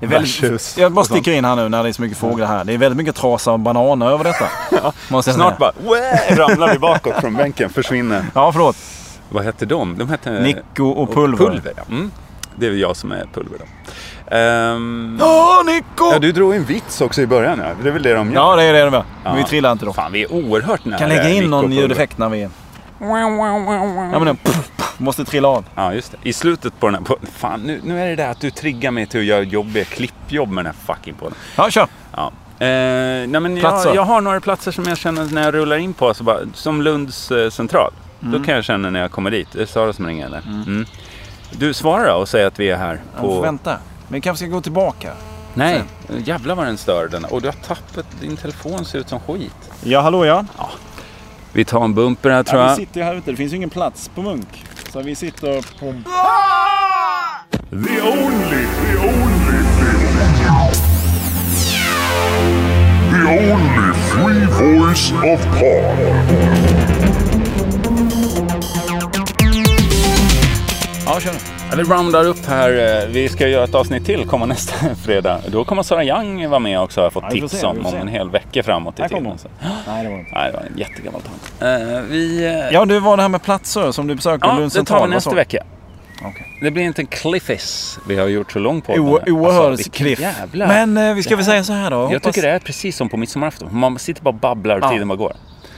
[0.00, 2.18] Det är väldigt, jag bara och sticker in här nu när det är så mycket
[2.18, 2.64] fåglar här.
[2.64, 4.46] Det är väldigt mycket trasa och bananer över detta.
[5.08, 8.24] Måste jag Snart bara "Wah!" ramlar vi bakåt från bänken, försvinner.
[8.34, 8.76] Ja, förlåt.
[9.28, 9.98] Vad hette de?
[9.98, 10.30] De hette...
[10.30, 11.46] Nico och Pulver.
[11.46, 11.82] Pulver, ja.
[11.88, 12.10] Mm.
[12.56, 13.64] Det är väl jag som är Pulver då.
[14.36, 16.12] Ehm, Åh, Nico!
[16.12, 17.58] ja, du drog en vits också i början.
[17.64, 17.70] Ja.
[17.82, 18.34] Det är väl det de gör.
[18.40, 19.04] Ja, det är det de gör.
[19.24, 19.30] Ja.
[19.30, 19.92] Men vi trillar inte då.
[19.92, 22.48] Fan, vi är oerhört nära Kan lägga in Nico någon ljudeffekt när vi...
[23.00, 25.64] Ja, men den pff, pff, måste trilla av.
[25.74, 26.18] Ja, just det.
[26.28, 27.26] I slutet på den här podden.
[27.32, 30.48] Fan, nu, nu är det där att du triggar mig till att göra jobbiga klippjobb
[30.48, 31.34] med den här fucking podden.
[31.56, 31.86] Ja, kör.
[32.16, 32.32] Ja.
[32.58, 32.66] Eh,
[33.28, 36.08] nej, men jag, jag har några platser som jag känner när jag rullar in på.
[36.08, 37.92] Alltså bara, som Lunds eh, central.
[38.20, 39.48] Då kan jag känna när jag kommer dit.
[39.52, 40.42] Det är Sara som ringer eller?
[40.46, 40.86] Mm.
[41.50, 43.00] Du svarar då och säger att vi är här.
[43.14, 43.28] Ja, På...
[43.28, 43.70] får vänta.
[44.08, 45.12] Men vi kanske ska gå tillbaka.
[45.54, 45.82] Nej,
[46.24, 47.24] jävlar vad den stör den.
[47.24, 49.70] Och du har tappat, din telefon ser ut som skit.
[49.84, 50.44] Ja, hallå ja.
[51.52, 52.78] Vi tar en bumper här tror ja vi jag.
[52.78, 53.30] sitter ju här ute.
[53.30, 54.64] Det finns ju ingen plats på Munk.
[54.92, 55.94] Så vi sitter på...
[57.70, 59.62] The only, the only,
[63.10, 65.98] the only free voice of pod.
[71.06, 71.57] Ja, kör nu.
[71.70, 73.02] Ja, Vi roundar upp här.
[73.02, 75.40] eh, Vi ska göra ett avsnitt till, komma nästa fredag.
[75.48, 77.86] Då kommer Sara Young vara med också har jag fått Ja, tips se, om.
[77.86, 79.26] Om en hel vecka framåt i tiden.
[79.26, 79.38] hon.
[79.38, 79.48] Så.
[79.86, 80.30] Nej, det var inte.
[80.34, 81.52] Nej, det var en jättegammal tant.
[81.82, 82.44] Eh, vi...
[82.46, 85.06] eh, Ja, du var det här med platser som du besöker Ja, Lunds det tar
[85.06, 85.62] vi nästa vecka.
[86.22, 86.46] Okej.
[86.62, 87.98] Det blir inte en cliffis.
[88.08, 88.98] Vi har gjort så lång podd.
[88.98, 89.32] O- nu.
[89.32, 90.20] Oerhörd vilken cliff.
[90.20, 91.96] jävla- Men eh, vi ska väl Det säga så här då.
[91.96, 93.68] Jag Hoppas, tycker det är precis som på midsommarafton.
[93.72, 94.90] Man sitter bara och babblar och Ja.
[94.90, 95.32] tiden bara går.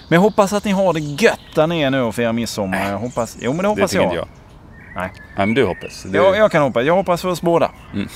[0.08, 2.90] Men jag hoppas att ni har det gött där nere nu och firar midsommar.
[2.90, 3.36] Jag hoppas...
[3.40, 4.12] Jo, men det Det hoppas tycker jag.
[4.12, 4.28] inte jag.
[4.94, 5.08] Nej.
[5.36, 6.02] Nej, men du hoppas.
[6.02, 6.84] Du, Jag, jag kan hoppas.
[6.84, 7.70] Jag hoppas för oss båda.
[7.94, 8.08] Mm.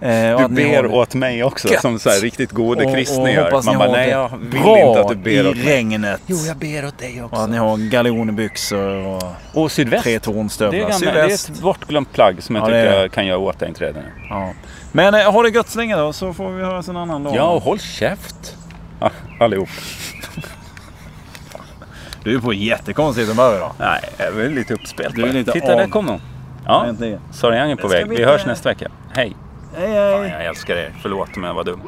[0.00, 1.68] Eh, och du har ber det åt mig också.
[1.68, 1.80] gött.
[1.80, 3.44] Som så här riktigt gode och- och kristningar.
[3.44, 5.66] hoppas Man ni bara, har nej jag vill inte att du ber åt i mig.
[5.76, 6.20] regnet.
[6.26, 7.36] Jo, jag ber åt dig också.
[7.36, 9.22] Och att ni har galonbyxor och
[9.54, 10.02] Och sydväst.
[10.02, 10.78] tre Det är, tornstövlar.
[10.90, 14.00] gamla, det är ett bortglömt plagg som jag Ja, tycker är jag kan göra återinträde
[14.00, 14.26] nu.
[14.28, 14.52] Ja.
[14.92, 17.36] Men eh, ha det gött så länge då så får vi höras en annan dag.
[17.36, 18.56] Ja, och håll käft.
[19.40, 19.68] Allihop.
[22.24, 23.72] Du är på jättekonstigt humör idag.
[23.78, 25.32] Nej, jag är lite uppspelt Du är bara.
[25.32, 25.78] lite Titta, av.
[25.78, 26.20] där kom hon.
[26.66, 27.20] Ja, Äntligen.
[27.70, 28.08] Är på väg.
[28.08, 28.24] Vi bli...
[28.24, 28.88] hörs nästa vecka.
[29.14, 29.36] Hej.
[29.76, 30.12] Hej, hej.
[30.12, 30.92] Fan, jag älskar er.
[31.02, 31.80] Förlåt om jag var dum.